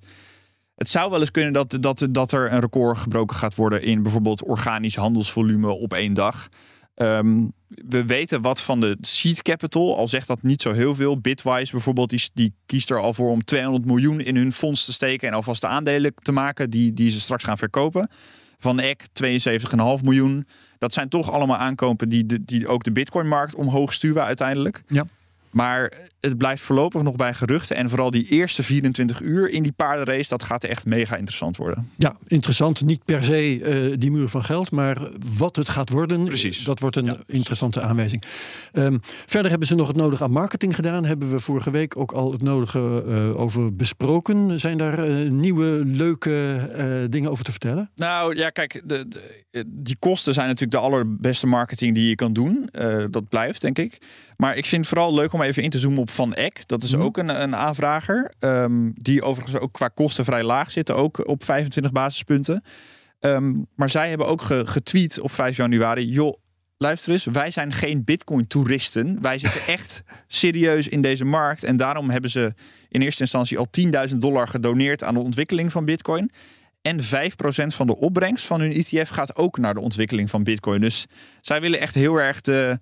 Het 0.76 0.90
zou 0.90 1.10
wel 1.10 1.20
eens 1.20 1.32
kunnen 1.32 1.54
dat, 1.54 1.78
dat, 1.80 2.08
dat 2.10 2.32
er 2.32 2.52
een 2.52 2.60
record 2.60 2.98
gebroken 2.98 3.36
gaat 3.36 3.56
worden 3.56 3.82
in 3.82 4.02
bijvoorbeeld 4.02 4.44
organisch 4.44 4.96
handelsvolume 4.96 5.72
op 5.72 5.94
één 5.94 6.14
dag. 6.14 6.50
Ehm, 6.96 7.46
we 7.68 8.06
weten 8.06 8.42
wat 8.42 8.62
van 8.62 8.80
de 8.80 8.98
seed 9.02 9.42
capital, 9.42 9.98
al 9.98 10.08
zegt 10.08 10.28
dat 10.28 10.42
niet 10.42 10.62
zo 10.62 10.72
heel 10.72 10.96
veel. 10.96 11.20
Bitwise 11.20 11.72
bijvoorbeeld, 11.72 12.32
die, 12.34 12.54
kiest 12.66 12.90
er 12.90 13.00
al 13.00 13.14
voor 13.14 13.30
om 13.30 13.44
200 13.44 13.86
miljoen 13.86 14.20
in 14.22 14.36
hun 14.36 14.52
fonds 14.52 14.86
te 14.86 14.94
steken 14.94 15.28
en 15.28 15.34
alvast 15.34 15.62
de 15.62 15.68
aandelen 15.68 16.14
te 16.22 16.32
maken 16.32 16.70
die, 16.70 16.94
die 16.94 17.10
ze 17.10 17.22
straks 17.22 17.44
gaan 17.44 17.58
verkopen. 17.58 18.10
Van 18.58 18.80
Eck 18.80 19.04
72,5 19.12 20.04
miljoen. 20.04 20.48
Dat 20.78 20.94
zijn 20.94 21.10
toch 21.10 21.32
allemaal 21.32 21.58
aankopen 21.58 22.10
die, 22.10 22.46
die 22.46 22.68
ook 22.68 22.84
de 22.84 22.92
Bitcoin-markt 22.92 23.56
omhoog 23.56 23.94
stuwen 23.94 24.24
uiteindelijk. 24.24 24.84
Ja. 24.88 25.06
Maar 25.56 25.94
het 26.20 26.38
blijft 26.38 26.62
voorlopig 26.62 27.02
nog 27.02 27.16
bij 27.16 27.34
geruchten. 27.34 27.76
En 27.76 27.90
vooral 27.90 28.12
die 28.12 28.26
eerste 28.30 28.64
24 28.64 29.22
uur 29.22 29.50
in 29.50 29.64
die 29.64 29.72
paardenrace, 29.72 30.30
dat 30.30 30.44
gaat 30.44 30.64
echt 30.64 30.86
mega 30.86 31.16
interessant 31.16 31.58
worden. 31.58 31.90
Ja, 31.98 32.16
interessant. 32.28 32.86
Niet 32.86 33.06
per 33.06 33.24
se 33.24 33.62
eh, 33.64 33.96
die 34.00 34.12
muur 34.12 34.28
van 34.28 34.44
geld, 34.44 34.72
maar 34.72 35.10
wat 35.38 35.56
het 35.56 35.70
gaat 35.70 35.90
worden. 35.90 36.24
Precies. 36.26 36.64
Dat 36.64 36.80
wordt 36.80 36.96
een 36.96 37.06
Ja, 37.06 37.18
interessante 37.26 37.82
aanwijzing. 37.82 38.24
Ehm, 38.72 38.98
verder 39.02 39.50
hebben 39.50 39.68
ze 39.68 39.76
nog 39.76 39.88
het 39.88 39.96
nodige 39.96 40.24
aan 40.24 40.32
marketing 40.32 40.76
gedaan. 40.76 41.06
Hebben 41.06 41.30
we 41.30 41.40
vorige 41.40 41.72
week 41.72 41.98
ook 41.98 42.12
al 42.12 42.32
het 42.32 42.42
nodige 42.42 43.04
eh, 43.08 43.42
over 43.42 43.76
besproken. 43.76 44.60
Zijn 44.60 44.78
daar 44.78 45.00
eh, 45.08 45.30
nieuwe, 45.30 45.82
leuke 45.86 46.56
eh, 46.76 46.86
dingen 47.10 47.32
over 47.32 47.44
te 47.46 47.52
vertellen? 47.52 47.90
Nou 47.96 48.36
ja, 48.36 48.50
kijk, 48.50 48.82
de, 48.86 49.08
de- 49.08 49.44
die 49.68 49.96
kosten 50.00 50.34
zijn 50.34 50.46
natuurlijk 50.48 50.74
de 50.74 50.88
allerbeste 50.88 51.48
marketing 51.48 51.96
die 51.96 52.10
je 52.10 52.16
kan 52.16 52.34
doen. 52.34 52.70
Eh, 52.72 53.04
dat 53.12 53.30
blijft, 53.30 53.62
denk 53.62 53.78
ik. 53.80 53.98
Maar 54.38 54.56
ik 54.58 54.66
vind 54.66 54.86
het 54.86 54.94
vooral 54.94 55.14
leuk 55.14 55.34
om 55.34 55.42
even 55.42 55.64
in 55.64 55.70
te 55.70 55.80
zoomen 55.80 56.00
op 56.00 56.10
Van 56.10 56.34
Eck. 56.34 56.68
Dat 56.68 56.84
is 56.84 56.94
Mhm. 56.94 57.02
ook 57.04 57.18
een, 57.18 57.42
een 57.42 57.56
aanvrager. 57.56 58.34
ehm, 58.40 58.90
die 58.94 59.22
overigens 59.22 59.60
ook 59.60 59.74
qua 59.74 59.88
kosten 59.88 60.26
vrij 60.26 60.44
laag 60.44 60.72
zitten. 60.72 60.96
Ook 60.96 61.28
op 61.28 61.44
25 61.44 61.92
basispunten. 61.92 62.64
Ehm, 63.20 63.54
maar 63.76 63.90
zij 63.90 64.10
hebben 64.10 64.28
ook 64.28 64.42
ge- 64.42 64.66
getweet 64.66 65.20
op 65.20 65.32
5 65.32 65.58
januari. 65.58 66.06
Joh, 66.08 66.34
luister 66.78 67.12
eens. 67.12 67.26
Wij 67.26 67.52
zijn 67.52 67.74
geen 67.74 68.04
bitcoin-toeristen. 68.04 69.22
Wij 69.22 69.38
zitten 69.38 69.62
echt 69.76 70.04
serieus 70.28 70.88
in 70.88 71.02
deze 71.02 71.26
markt. 71.26 71.64
En 71.64 71.78
daarom 71.78 72.10
hebben 72.10 72.30
ze 72.30 72.54
in 72.90 73.02
eerste 73.02 73.22
instantie 73.22 73.58
al 73.58 73.68
10.000 74.10 74.22
dollar 74.22 74.48
gedoneerd 74.48 75.04
aan 75.04 75.14
de 75.14 75.20
ontwikkeling 75.20 75.72
van 75.72 75.86
bitcoin. 75.86 76.30
En 76.82 77.04
5% 77.04 77.76
van 77.76 77.88
de 77.88 77.96
opbrengst 77.98 78.46
van 78.46 78.60
hun 78.62 78.72
ETF 78.74 79.10
gaat 79.10 79.36
ook 79.36 79.58
naar 79.58 79.74
de 79.74 79.80
ontwikkeling 79.80 80.30
van 80.30 80.44
Bitcoin. 80.44 80.82
Dus 80.82 81.06
zij 81.42 81.62
willen 81.62 81.80
echt 81.80 81.96
heel 81.96 82.16
erg 82.16 82.42
de, 82.42 82.80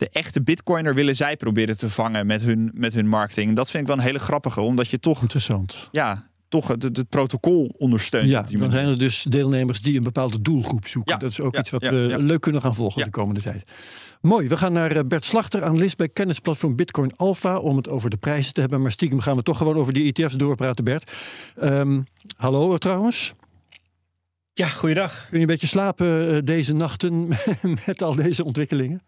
de 0.00 0.08
echte 0.08 0.42
Bitcoiner 0.42 0.94
willen 0.94 1.16
zij 1.16 1.36
proberen 1.36 1.78
te 1.78 1.90
vangen 1.90 2.26
met 2.26 2.42
hun, 2.42 2.70
met 2.74 2.94
hun 2.94 3.08
marketing. 3.08 3.48
En 3.48 3.54
dat 3.54 3.70
vind 3.70 3.82
ik 3.82 3.88
wel 3.88 3.98
een 3.98 4.02
hele 4.04 4.18
grappige, 4.18 4.60
omdat 4.60 4.88
je 4.88 4.98
toch, 4.98 5.20
Interessant. 5.20 5.88
ja, 5.92 6.28
toch 6.48 6.68
het, 6.68 6.82
het 6.82 7.08
protocol 7.08 7.74
ondersteunt. 7.78 8.28
Ja, 8.28 8.40
op 8.40 8.46
die 8.46 8.56
dan 8.58 8.66
manier. 8.66 8.82
zijn 8.82 8.92
er 8.92 8.98
dus 8.98 9.22
deelnemers 9.22 9.80
die 9.80 9.96
een 9.96 10.02
bepaalde 10.02 10.40
doelgroep 10.42 10.86
zoeken. 10.86 11.12
Ja, 11.12 11.18
dat 11.18 11.30
is 11.30 11.40
ook 11.40 11.54
ja, 11.54 11.60
iets 11.60 11.70
wat 11.70 11.84
ja, 11.84 11.90
we 11.90 11.96
ja. 11.96 12.16
leuk 12.16 12.40
kunnen 12.40 12.60
gaan 12.60 12.74
volgen 12.74 12.98
Ja. 12.98 13.04
de 13.04 13.10
komende 13.10 13.40
tijd. 13.40 13.64
Mooi, 14.20 14.48
we 14.48 14.56
gaan 14.56 14.72
naar 14.72 14.96
eh, 14.96 15.04
Bert 15.06 15.24
Slachter, 15.24 15.64
analist 15.64 15.96
bij 15.96 16.08
kennisplatform 16.08 16.76
Bitcoin 16.76 17.16
Alpha, 17.16 17.58
om 17.58 17.76
het 17.76 17.88
over 17.88 18.10
de 18.10 18.16
prijzen 18.16 18.52
te 18.52 18.60
hebben. 18.60 18.82
Maar 18.82 18.90
stiekem 18.90 19.20
gaan 19.20 19.36
we 19.36 19.42
toch 19.42 19.56
gewoon 19.56 19.76
over 19.76 19.92
die 19.92 20.12
ETF's 20.12 20.34
doorpraten, 20.34 20.84
Bert. 20.84 21.12
Ehm, 21.56 22.00
hallo 22.36 22.78
trouwens. 22.78 23.32
Ja, 24.52 24.66
goeiedag. 24.66 25.26
Kun 25.28 25.36
je 25.36 25.40
een 25.40 25.50
beetje 25.50 25.66
slapen 25.66 26.34
eh, 26.34 26.38
deze 26.44 26.74
nachten 26.74 27.28
met 27.86 28.02
al 28.02 28.14
deze 28.14 28.44
ontwikkelingen? 28.44 29.00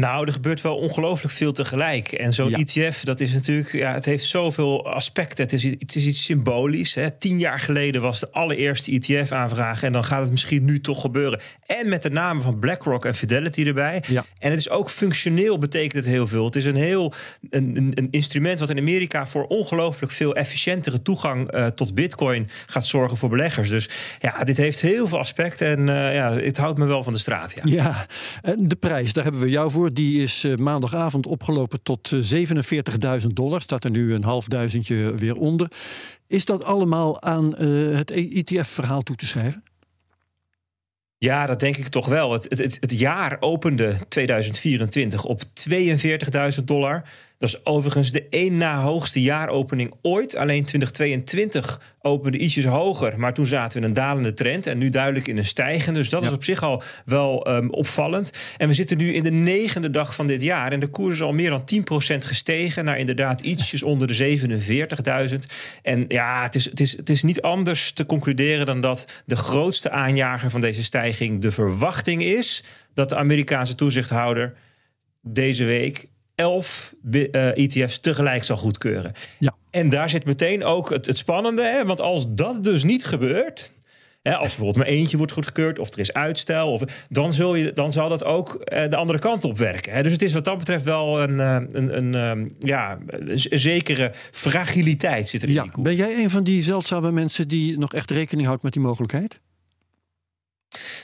Nou, 0.00 0.26
er 0.26 0.32
gebeurt 0.32 0.60
wel 0.60 0.76
ongelooflijk 0.76 1.34
veel 1.34 1.52
tegelijk. 1.52 2.12
En 2.12 2.32
zo'n 2.32 2.50
Ja. 2.50 2.58
ETF, 2.58 3.04
dat 3.04 3.20
is 3.20 3.32
natuurlijk, 3.32 3.72
ja, 3.72 3.94
het 3.94 4.04
heeft 4.04 4.24
zoveel 4.24 4.90
aspecten. 4.90 5.44
Het 5.44 5.52
is, 5.52 5.64
het 5.64 5.96
is 5.96 6.06
iets 6.06 6.24
symbolisch. 6.24 6.94
Hè. 6.94 7.10
Tien 7.10 7.38
jaar 7.38 7.60
geleden 7.60 8.02
was 8.02 8.20
de 8.20 8.30
allereerste 8.30 8.92
ETF-aanvraag. 8.92 9.82
En 9.82 9.92
dan 9.92 10.04
gaat 10.04 10.22
het 10.22 10.30
misschien 10.30 10.64
nu 10.64 10.80
toch 10.80 11.00
gebeuren. 11.00 11.40
En 11.66 11.88
met 11.88 12.02
de 12.02 12.10
namen 12.10 12.42
van 12.42 12.58
BlackRock 12.58 13.04
en 13.04 13.14
Fidelity 13.14 13.64
erbij. 13.66 14.02
Ja. 14.06 14.24
En 14.38 14.50
het 14.50 14.60
is 14.60 14.70
ook 14.70 14.90
functioneel, 14.90 15.58
betekent 15.58 15.92
het 15.92 16.04
heel 16.04 16.26
veel. 16.26 16.44
Het 16.44 16.56
is 16.56 16.64
een 16.64 16.76
heel 16.76 17.12
een, 17.50 17.76
een, 17.76 17.92
een 17.94 18.08
instrument 18.10 18.58
wat 18.58 18.70
in 18.70 18.78
Amerika 18.78 19.26
voor 19.26 19.44
ongelooflijk 19.46 20.12
veel 20.12 20.34
efficiëntere 20.34 21.02
toegang 21.02 21.50
eh, 21.50 21.66
tot 21.66 21.94
Bitcoin 21.94 22.48
gaat 22.66 22.86
zorgen 22.86 23.16
voor 23.16 23.28
beleggers. 23.28 23.68
Dus 23.68 23.88
ja, 24.18 24.44
dit 24.44 24.56
heeft 24.56 24.80
heel 24.80 25.08
veel 25.08 25.18
aspecten. 25.18 25.66
En 25.66 25.88
eh, 25.88 26.14
ja, 26.14 26.36
het 26.36 26.56
houdt 26.56 26.78
me 26.78 26.84
wel 26.84 27.02
van 27.02 27.12
de 27.12 27.18
straat. 27.18 27.54
Ja. 27.54 27.62
Ja, 27.64 28.06
en 28.42 28.68
de 28.68 28.76
prijs, 28.76 29.12
daar 29.12 29.24
hebben 29.24 29.42
we 29.42 29.50
jou 29.50 29.70
voor. 29.70 29.89
Die 29.92 30.22
is 30.22 30.44
eh, 30.44 30.56
maandagavond 30.56 31.26
opgelopen 31.26 31.82
tot 31.82 32.12
eh, 32.12 33.20
47.000 33.20 33.26
dollar. 33.26 33.60
Staat 33.60 33.84
er 33.84 33.90
nu 33.90 34.14
een 34.14 34.24
half 34.24 34.46
duizendje 34.46 35.14
weer 35.14 35.34
onder. 35.34 35.72
Is 36.26 36.44
dat 36.44 36.64
allemaal 36.64 37.22
aan 37.22 37.56
eh, 37.56 37.68
het 37.96 38.10
ETF-verhaal 38.10 39.02
toe 39.02 39.16
te 39.16 39.26
schrijven? 39.26 39.62
Ja, 41.18 41.46
dat 41.46 41.60
denk 41.60 41.76
ik 41.76 41.88
toch 41.88 42.06
wel. 42.06 42.32
Het, 42.32 42.46
het, 42.48 42.76
het 42.80 42.98
jaar 42.98 43.36
opende 43.40 43.94
2024 44.08 45.24
op 45.24 45.42
42.000 46.58 46.64
dollar. 46.64 47.04
Dat 47.40 47.48
is 47.48 47.64
overigens 47.64 48.12
de 48.12 48.26
één 48.30 48.56
na 48.56 48.80
hoogste 48.80 49.22
jaaropening 49.22 49.94
ooit. 50.02 50.36
Alleen 50.36 50.64
2022 50.64 51.94
opende 52.00 52.38
ietsjes 52.38 52.64
hoger. 52.64 53.18
Maar 53.18 53.34
toen 53.34 53.46
zaten 53.46 53.78
we 53.78 53.84
in 53.84 53.88
een 53.88 53.94
dalende 53.94 54.34
trend. 54.34 54.66
En 54.66 54.78
nu 54.78 54.90
duidelijk 54.90 55.28
in 55.28 55.38
een 55.38 55.46
stijgende. 55.46 55.98
Dus 55.98 56.08
dat 56.08 56.22
Ja. 56.22 56.28
is 56.28 56.34
op 56.34 56.44
zich 56.44 56.62
al 56.62 56.82
wel 57.04 57.44
ehm, 57.44 57.68
opvallend. 57.68 58.32
En 58.56 58.68
we 58.68 58.74
zitten 58.74 58.96
nu 58.96 59.12
in 59.12 59.22
de 59.22 59.30
negende 59.30 59.90
dag 59.90 60.14
van 60.14 60.26
dit 60.26 60.42
jaar. 60.42 60.72
En 60.72 60.80
de 60.80 60.86
koers 60.86 61.14
is 61.14 61.22
al 61.22 61.32
meer 61.32 61.50
dan 61.50 61.64
10% 61.64 62.24
gestegen. 62.24 62.84
Naar 62.84 62.98
inderdaad 62.98 63.40
ietsjes 63.40 63.82
onder 63.82 64.06
de 64.06 64.14
47.000. 64.14 65.36
En 65.82 66.04
ja, 66.08 66.42
het 66.42 66.54
is, 66.54 66.64
het, 66.64 66.80
is, 66.80 66.96
het 66.96 67.10
is 67.10 67.22
niet 67.22 67.42
anders 67.42 67.92
te 67.92 68.06
concluderen 68.06 68.66
dan 68.66 68.80
dat 68.80 69.22
de 69.26 69.36
grootste 69.36 69.90
aanjager 69.90 70.50
van 70.50 70.60
deze 70.60 70.84
stijging 70.84 71.40
de 71.40 71.50
verwachting 71.50 72.22
is 72.22 72.64
dat 72.94 73.08
de 73.08 73.16
Amerikaanse 73.16 73.74
toezichthouder 73.74 74.54
deze 75.22 75.64
week 75.64 76.08
11 76.40 76.94
bi- 77.02 77.28
eh, 77.32 77.56
ETF's 77.56 78.00
tegelijk 78.00 78.44
zal 78.44 78.56
goedkeuren. 78.56 79.12
Ja. 79.38 79.54
En 79.70 79.88
daar 79.88 80.08
zit 80.10 80.24
meteen 80.24 80.64
ook 80.64 80.90
het, 80.90 81.06
het 81.06 81.18
spannende, 81.18 81.62
hè? 81.62 81.84
want 81.84 82.00
als 82.00 82.24
dat 82.28 82.64
dus 82.64 82.82
niet 82.84 83.04
gebeurt. 83.04 83.72
Hè, 84.22 84.32
als 84.36 84.46
bijvoorbeeld 84.56 84.76
maar 84.76 84.86
eentje 84.86 85.16
wordt 85.16 85.32
goedgekeurd 85.32 85.78
of 85.78 85.92
er 85.92 85.98
is 85.98 86.12
uitstel, 86.12 86.72
of, 86.72 86.82
dan, 87.08 87.32
zul 87.32 87.54
je, 87.54 87.72
dan 87.72 87.92
zal 87.92 88.08
dat 88.08 88.24
ook 88.24 88.54
eh, 88.54 88.88
de 88.88 88.96
andere 88.96 89.18
kant 89.18 89.44
op 89.44 89.58
werken. 89.58 89.92
Hè. 89.92 90.02
Dus 90.02 90.12
het 90.12 90.22
is 90.22 90.32
wat 90.32 90.44
dat 90.44 90.58
betreft 90.58 90.84
wel 90.84 91.22
een, 91.22 91.40
eh, 91.40 91.56
een, 91.70 91.96
een, 91.96 92.14
ehm, 92.14 92.48
ja, 92.58 92.98
een 93.06 93.38
zekere 93.60 94.12
fragiliteit 94.32 95.28
zit 95.28 95.42
er 95.42 95.48
in 95.48 95.54
Ja, 95.54 95.62
die 95.62 95.70
koers. 95.70 95.88
ben 95.88 95.96
jij 95.96 96.22
een 96.22 96.30
van 96.30 96.44
die 96.44 96.62
zeldzame 96.62 97.12
mensen 97.12 97.48
die 97.48 97.78
nog 97.78 97.94
echt 97.94 98.10
rekening 98.10 98.46
houdt 98.46 98.62
met 98.62 98.72
die 98.72 98.82
mogelijkheid? 98.82 99.40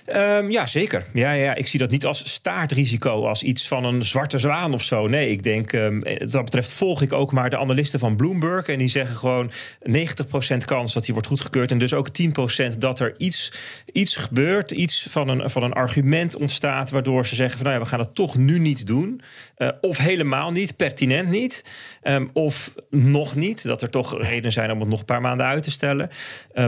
Ehm, 0.04 0.50
ja, 0.50 0.66
zeker. 0.66 1.04
Ja, 1.12 1.32
ja, 1.32 1.54
ik 1.54 1.66
zie 1.66 1.78
dat 1.78 1.90
niet 1.90 2.04
als 2.04 2.32
staartrisico, 2.32 3.26
als 3.26 3.42
iets 3.42 3.68
van 3.68 3.84
een 3.84 4.04
zwarte 4.04 4.38
zwaan 4.38 4.72
of 4.72 4.82
zo. 4.82 5.06
Nee, 5.06 5.30
ik 5.30 5.42
denk, 5.42 5.72
ehm, 5.72 6.00
wat 6.00 6.30
dat 6.30 6.44
betreft 6.44 6.70
volg 6.70 7.02
ik 7.02 7.12
ook 7.12 7.32
maar 7.32 7.50
de 7.50 7.58
analisten 7.58 7.98
van 7.98 8.16
Bloomberg. 8.16 8.66
En 8.66 8.78
die 8.78 8.88
zeggen 8.88 9.16
gewoon 9.16 9.50
90% 9.82 10.64
kans 10.64 10.92
dat 10.92 11.04
die 11.04 11.12
wordt 11.12 11.28
goedgekeurd. 11.28 11.70
En 11.70 11.78
dus 11.78 11.94
ook 11.94 12.08
10% 12.08 12.80
dat 12.80 13.00
er 13.00 13.14
iets, 13.18 13.52
iets 13.92 14.16
gebeurt, 14.16 14.70
iets 14.70 15.06
van 15.10 15.28
een, 15.28 15.50
van 15.50 15.62
een 15.62 15.72
argument 15.72 16.36
ontstaat. 16.36 16.90
Waardoor 16.90 17.26
ze 17.26 17.34
zeggen 17.34 17.56
van 17.56 17.66
nou 17.66 17.78
ja, 17.78 17.84
we 17.84 17.90
gaan 17.90 18.00
het 18.00 18.14
toch 18.14 18.36
nu 18.36 18.58
niet 18.58 18.86
doen. 18.86 19.20
Eh, 19.56 19.68
of 19.80 19.96
helemaal 19.96 20.52
niet, 20.52 20.76
pertinent 20.76 21.28
niet. 21.28 21.64
Ehm, 22.02 22.26
of 22.32 22.74
nog 22.90 23.34
niet, 23.34 23.64
dat 23.64 23.82
er 23.82 23.90
toch 23.90 24.22
redenen 24.22 24.52
zijn 24.52 24.70
om 24.70 24.80
het 24.80 24.88
nog 24.88 24.98
een 24.98 25.04
paar 25.04 25.20
maanden 25.20 25.46
uit 25.46 25.62
te 25.62 25.70
stellen. 25.70 26.10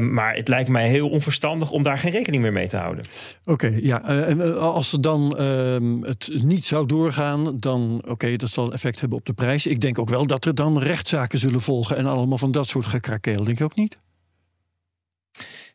Maar 0.01 0.35
het 0.35 0.49
lijkt 0.49 0.69
mij 0.69 0.89
heel 0.89 1.09
onverstandig 1.09 1.71
om 1.71 1.83
daar 1.83 1.99
geen 1.99 2.13
rekening 2.13 2.43
meer 2.43 2.53
mee 2.53 2.67
te 2.67 2.77
houden. 2.89 3.05
Oké, 3.45 3.79
ja. 3.81 4.05
eh, 4.05 4.29
en, 4.29 4.41
eh, 4.41 4.57
als 4.57 4.93
er 4.93 5.01
dan 5.01 5.39
ehm, 5.39 6.03
het 6.03 6.31
niet 6.43 6.67
zou 6.67 6.87
doorgaan, 6.87 7.59
dan 7.59 8.03
oké, 8.09 8.37
dat 8.37 8.51
zal 8.51 8.73
effect 8.73 9.01
hebben 9.01 9.19
op 9.19 9.27
de 9.27 9.33
prijs. 9.33 9.67
Ik 9.67 9.81
denk 9.81 9.99
ook 9.99 10.09
wel 10.09 10.27
dat 10.27 10.45
er 10.45 10.55
dan 10.55 10.79
rechtszaken 10.79 11.39
zullen 11.39 11.61
volgen 11.61 11.97
en 11.97 12.07
allemaal 12.07 12.39
van 12.39 12.53
dat 12.53 12.67
soort 12.67 12.87
gekrakeel. 12.87 13.45
Denk 13.45 13.59
je 13.59 13.65
ook 13.65 13.75
niet? 13.75 13.99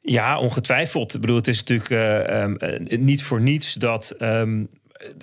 Ja, 0.02 0.40
ongetwijfeld. 0.40 1.14
Ik 1.14 1.22
bedoel, 1.22 1.36
het 1.36 1.48
is 1.48 1.60
natuurlijk 1.60 1.90
eh, 1.90 2.42
ehm, 2.42 2.56
eh, 2.56 2.98
niet 3.00 3.24
voor 3.24 3.42
niets 3.42 3.74
dat 3.74 4.12
ehm, 4.12 4.64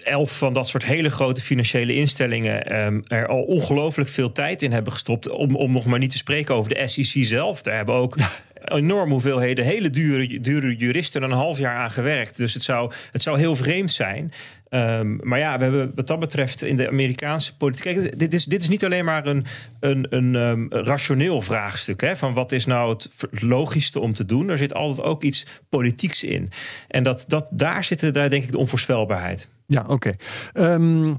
elf 0.03 0.39
van 0.39 0.53
dat 0.53 0.69
soort 0.69 0.85
hele 0.85 1.11
grote 1.11 1.41
financiële 1.41 1.95
instellingen 1.95 2.65
er 3.07 3.29
al 3.29 3.43
ongelooflijk 3.43 4.09
veel 4.09 4.33
tijd 4.33 4.63
in 4.63 4.73
hebben 4.73 4.93
gestopt. 4.93 5.29
Om, 5.29 5.57
om 5.57 5.73
nog 5.73 5.85
maar 5.85 5.99
niet 5.99 6.11
te 6.11 6.17
spreken 6.17 6.55
over 6.55 6.75
de 6.75 6.87
SEC 6.87 7.25
zelf. 7.25 7.63
Daar 7.63 7.77
hebben 7.77 7.95
ook 7.95 8.17
enorm 8.65 9.11
hoeveelheden 9.11 9.65
hele 9.65 9.91
dure, 9.91 10.41
dure 10.41 10.77
juristen 10.77 11.23
een 11.23 11.31
half 11.31 11.59
jaar 11.59 11.77
aan 11.77 11.91
gewerkt. 11.91 12.37
Dus 12.37 12.55
het 12.55 12.63
zou, 12.63 12.93
het 13.13 13.23
zou 13.23 13.39
heel 13.39 13.57
vreemd 13.57 13.91
zijn. 13.91 14.33
Ehm, 14.69 15.17
maar 15.23 15.39
ja, 15.39 15.57
we 15.57 15.63
hebben 15.63 15.93
wat 15.95 16.07
dat 16.07 16.19
betreft 16.19 16.63
in 16.63 16.77
de 16.77 16.89
Amerikaanse 16.89 17.57
politiek. 17.57 18.19
Dit 18.19 18.35
is, 18.35 18.45
dit 18.45 18.63
is 18.63 18.69
niet 18.69 18.85
alleen 18.85 19.05
maar 19.05 19.27
een, 19.27 19.45
een, 19.81 20.07
een 20.11 20.35
ehm, 20.37 20.85
rationeel 20.85 21.41
vraagstuk. 21.41 22.01
Hè, 22.01 22.17
van 22.17 22.35
wat 22.35 22.53
is 22.53 22.67
nou 22.67 22.91
het 22.91 23.09
logischste 23.31 24.01
om 24.01 24.13
te 24.13 24.25
doen? 24.25 24.49
Er 24.49 24.59
zit 24.59 24.75
altijd 24.75 25.07
ook 25.07 25.23
iets 25.23 25.47
politieks 25.69 26.25
in. 26.25 26.51
En 26.89 27.03
dat, 27.03 27.25
dat, 27.29 27.49
daar 27.53 27.85
zit 27.85 28.15
daar 28.15 28.31
denk 28.31 28.43
ik 28.43 28.53
de 28.53 28.59
onvoorspelbaarheid. 28.59 29.49
Ja, 29.67 29.85
oké. 29.87 30.11
Ehm, 30.53 31.15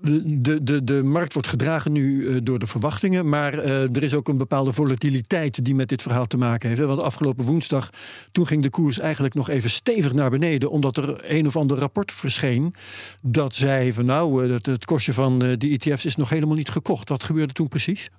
de, 0.00 0.62
de, 0.62 0.84
de 0.84 1.02
markt 1.02 1.32
wordt 1.32 1.48
gedragen 1.48 1.92
nu 1.92 2.28
eh, 2.28 2.36
door 2.42 2.58
de 2.58 2.66
verwachtingen, 2.66 3.28
maar 3.28 3.58
eh, 3.58 3.82
er 3.82 4.02
is 4.02 4.14
ook 4.14 4.28
een 4.28 4.36
bepaalde 4.36 4.72
volatiliteit 4.72 5.64
die 5.64 5.74
met 5.74 5.88
dit 5.88 6.02
verhaal 6.02 6.26
te 6.26 6.36
maken 6.36 6.68
heeft. 6.68 6.80
Want 6.80 7.02
afgelopen 7.02 7.44
woensdag, 7.44 7.90
toen 8.32 8.46
ging 8.46 8.62
de 8.62 8.70
koers 8.70 8.98
eigenlijk 8.98 9.34
nog 9.34 9.48
even 9.48 9.70
stevig 9.70 10.12
naar 10.12 10.30
beneden, 10.30 10.70
omdat 10.70 10.96
er 10.96 11.30
een 11.30 11.46
of 11.46 11.56
ander 11.56 11.78
rapport 11.78 12.12
verscheen 12.12 12.74
dat 13.20 13.54
zei 13.54 13.92
van 13.92 14.04
nou, 14.04 14.44
eh, 14.44 14.52
het, 14.52 14.66
het 14.66 14.84
kostje 14.84 15.12
van 15.12 15.54
die 15.56 15.78
ETF's 15.78 16.04
is 16.04 16.16
nog 16.16 16.28
helemaal 16.28 16.56
niet 16.56 16.70
gekocht. 16.70 17.08
Wat 17.08 17.22
gebeurde 17.24 17.52
toen 17.52 17.68
precies? 17.68 18.10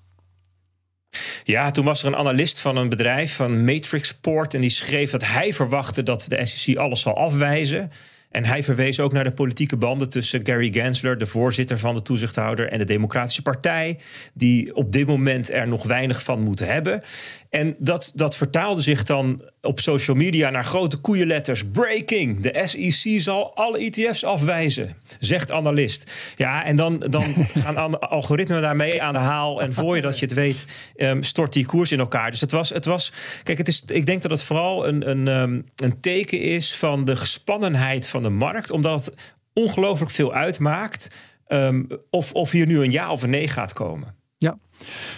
Ja, 1.43 1.71
toen 1.71 1.85
was 1.85 2.01
er 2.01 2.07
een 2.07 2.15
analist 2.15 2.59
van 2.59 2.77
een 2.77 2.89
bedrijf 2.89 3.35
van 3.35 3.65
Matrixport. 3.65 4.53
En 4.53 4.61
die 4.61 4.69
schreef 4.69 5.11
dat 5.11 5.25
hij 5.25 5.53
verwachtte 5.53 6.03
dat 6.03 6.25
de 6.27 6.45
SEC 6.45 6.77
alles 6.77 7.01
zal 7.01 7.15
afwijzen. 7.15 7.91
En 8.29 8.45
hij 8.45 8.63
verwees 8.63 8.99
ook 8.99 9.13
naar 9.13 9.23
de 9.23 9.31
politieke 9.31 9.77
banden 9.77 10.09
tussen 10.09 10.45
Gary 10.45 10.71
Gensler, 10.71 11.17
de 11.17 11.25
voorzitter 11.25 11.77
van 11.77 11.95
de 11.95 12.01
toezichthouder, 12.01 12.69
en 12.69 12.77
de 12.77 12.83
Democratische 12.83 13.41
Partij, 13.41 13.99
die 14.33 14.75
op 14.75 14.91
dit 14.91 15.07
moment 15.07 15.51
er 15.51 15.67
nog 15.67 15.83
weinig 15.83 16.23
van 16.23 16.41
moeten 16.41 16.67
hebben. 16.67 17.01
En 17.49 17.75
dat, 17.79 18.11
dat 18.15 18.35
vertaalde 18.35 18.81
zich 18.81 19.03
dan 19.03 19.41
op 19.61 19.79
social 19.79 20.15
media 20.17 20.49
naar 20.49 20.65
grote 20.65 20.97
koeienletters. 20.97 21.63
Breaking! 21.71 22.39
De 22.39 22.61
SEC 22.65 23.21
zal 23.21 23.55
alle 23.55 23.77
ETF's 23.79 24.23
afwijzen, 24.23 24.95
zegt 25.19 25.51
analist. 25.51 26.11
Ja, 26.35 26.65
en 26.65 26.75
dan, 26.75 26.99
dan 27.09 27.23
gaan 27.63 27.77
an- 27.77 27.99
algoritmen 27.99 28.61
daarmee 28.61 29.01
aan 29.01 29.13
de 29.13 29.19
haal. 29.19 29.61
En 29.61 29.73
voor 29.73 29.95
je 29.95 30.01
dat 30.01 30.19
je 30.19 30.25
het 30.25 30.33
weet, 30.35 30.65
ehm, 30.95 31.21
stort 31.21 31.53
die 31.53 31.65
koers 31.65 31.91
in 31.91 31.99
elkaar. 31.99 32.31
Dus 32.31 32.41
het 32.41 32.51
was, 32.51 32.69
het 32.69 32.85
was 32.85 33.11
kijk, 33.43 33.57
het 33.57 33.67
is, 33.67 33.83
ik 33.87 34.05
denk 34.05 34.21
dat 34.21 34.31
het 34.31 34.43
vooral 34.43 34.87
een, 34.87 35.09
een, 35.09 35.27
ehm, 35.27 35.61
een 35.75 35.99
teken 35.99 36.41
is 36.41 36.75
van 36.75 37.05
de 37.05 37.15
gespannenheid 37.15 38.07
van 38.07 38.23
de 38.23 38.29
markt, 38.29 38.71
omdat 38.71 39.05
het 39.05 39.15
ongelooflijk 39.53 40.11
veel 40.11 40.33
uitmaakt. 40.33 41.11
ehm, 41.47 41.83
of, 42.09 42.33
of 42.33 42.51
hier 42.51 42.65
nu 42.65 42.83
een 42.83 42.91
ja 42.91 43.11
of 43.11 43.23
een 43.23 43.29
nee 43.29 43.47
gaat 43.47 43.73
komen. 43.73 44.15
Ja. 44.39 44.57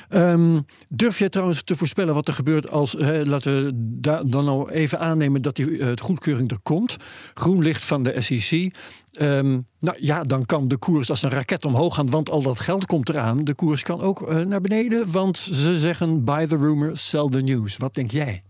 Ehm, 0.10 0.60
durf 0.90 1.20
jij 1.20 1.30
trouwens 1.30 1.64
te 1.64 1.76
voorspellen 1.78 2.14
wat 2.14 2.28
er 2.28 2.34
gebeurt 2.34 2.70
als, 2.70 2.96
laten 3.24 3.66
we 3.66 3.72
da- 3.76 4.24
dan 4.24 4.46
nou 4.46 4.72
even 4.72 5.00
aannemen 5.00 5.42
dat 5.42 5.56
die 5.56 5.78
eh, 5.78 5.92
goedkeuring 6.02 6.52
er 6.52 6.60
komt, 6.64 6.98
groen 7.34 7.62
licht 7.64 7.84
van 7.84 8.04
de 8.04 8.22
SEC. 8.22 8.76
Ehm, 9.12 9.60
nou 9.80 9.98
ja, 10.00 10.24
dan 10.24 10.46
kan 10.46 10.68
de 10.68 10.78
koers 10.78 11.10
als 11.10 11.22
een 11.22 11.30
raket 11.30 11.66
omhoog 11.66 11.96
gaan, 11.96 12.10
want 12.10 12.30
al 12.30 12.42
dat 12.42 12.60
geld 12.60 12.86
komt 12.86 13.10
eraan. 13.10 13.38
De 13.38 13.56
koers 13.56 13.84
kan 13.84 14.02
ook 14.02 14.22
eh, 14.28 14.40
naar 14.40 14.62
beneden, 14.62 15.12
want 15.12 15.38
ze 15.38 15.80
zeggen 15.80 16.24
buy 16.24 16.46
the 16.48 16.58
rumor, 16.58 16.98
sell 16.98 17.28
the 17.30 17.42
news. 17.42 17.78
Wat 17.78 17.94
denk 17.94 18.12
jij? 18.12 18.44